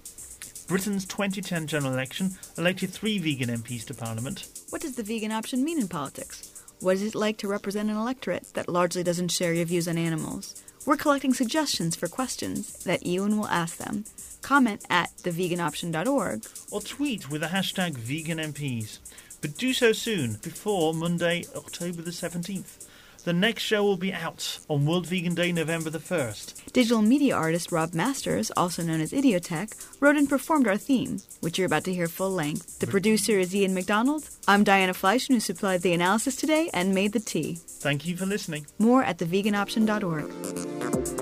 Britain's 0.68 1.06
2010 1.06 1.68
general 1.68 1.94
election 1.94 2.32
elected 2.58 2.90
three 2.90 3.18
vegan 3.18 3.48
MPs 3.48 3.86
to 3.86 3.94
Parliament. 3.94 4.46
What 4.68 4.82
does 4.82 4.96
the 4.96 5.02
vegan 5.02 5.32
option 5.32 5.64
mean 5.64 5.80
in 5.80 5.88
politics? 5.88 6.62
What 6.80 6.96
is 6.96 7.02
it 7.02 7.14
like 7.14 7.38
to 7.38 7.48
represent 7.48 7.88
an 7.88 7.96
electorate 7.96 8.52
that 8.52 8.68
largely 8.68 9.02
doesn't 9.02 9.28
share 9.28 9.54
your 9.54 9.64
views 9.64 9.88
on 9.88 9.96
animals? 9.96 10.62
We're 10.84 10.96
collecting 10.96 11.32
suggestions 11.32 11.94
for 11.94 12.08
questions 12.08 12.72
that 12.82 13.06
Ewan 13.06 13.38
will 13.38 13.46
ask 13.46 13.76
them. 13.76 14.04
Comment 14.42 14.84
at 14.90 15.10
theveganoption.org 15.18 16.44
or 16.72 16.80
tweet 16.80 17.30
with 17.30 17.42
the 17.42 17.46
hashtag 17.46 17.92
VeganMPs. 17.92 18.98
But 19.40 19.56
do 19.56 19.72
so 19.72 19.92
soon, 19.92 20.38
before 20.42 20.92
Monday, 20.92 21.44
October 21.54 22.02
the 22.02 22.10
17th. 22.10 22.88
The 23.24 23.32
next 23.32 23.62
show 23.62 23.85
will 23.85 23.96
be 23.96 24.12
out 24.12 24.58
on 24.68 24.85
World 24.85 25.06
Vegan 25.06 25.37
Day, 25.37 25.52
November 25.52 25.90
the 25.90 26.00
1st. 26.00 26.72
Digital 26.72 27.02
media 27.02 27.37
artist 27.37 27.70
Rob 27.70 27.94
Masters, 27.94 28.50
also 28.56 28.82
known 28.82 29.00
as 29.00 29.12
Idiotech, 29.12 29.74
wrote 30.00 30.16
and 30.16 30.28
performed 30.28 30.66
our 30.66 30.76
theme, 30.76 31.20
which 31.40 31.56
you're 31.56 31.66
about 31.66 31.85
to 31.85 31.94
hear 31.94 32.08
full 32.08 32.32
length. 32.32 32.80
The 32.80 32.88
producer 32.88 33.38
is 33.38 33.54
Ian 33.54 33.74
McDonald. 33.74 34.28
I'm 34.48 34.64
Diana 34.64 34.92
Fleischman, 34.92 35.35
who 35.35 35.40
supplied 35.40 35.82
the 35.82 35.92
analysis 35.92 36.35
today 36.35 36.68
and 36.74 36.96
made 36.96 37.12
the 37.12 37.20
tea. 37.20 37.61
Thank 37.64 38.06
you 38.06 38.16
for 38.16 38.26
listening. 38.26 38.66
More 38.80 39.04
at 39.04 39.18
theveganoption.org. 39.18 41.21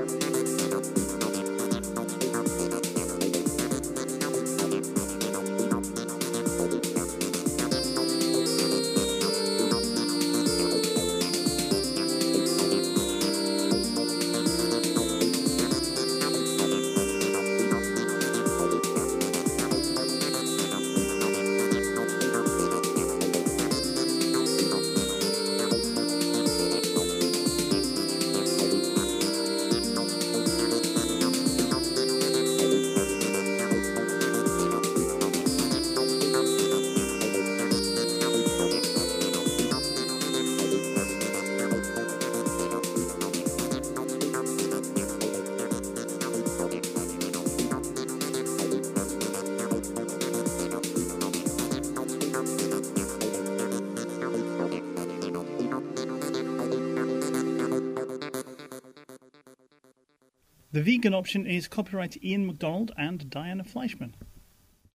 The 60.80 60.96
vegan 60.96 61.12
option 61.12 61.44
is 61.44 61.68
copyright 61.68 62.16
Ian 62.24 62.46
McDonald 62.46 62.90
and 62.96 63.28
Diana 63.28 63.64
Fleischman. 63.64 64.14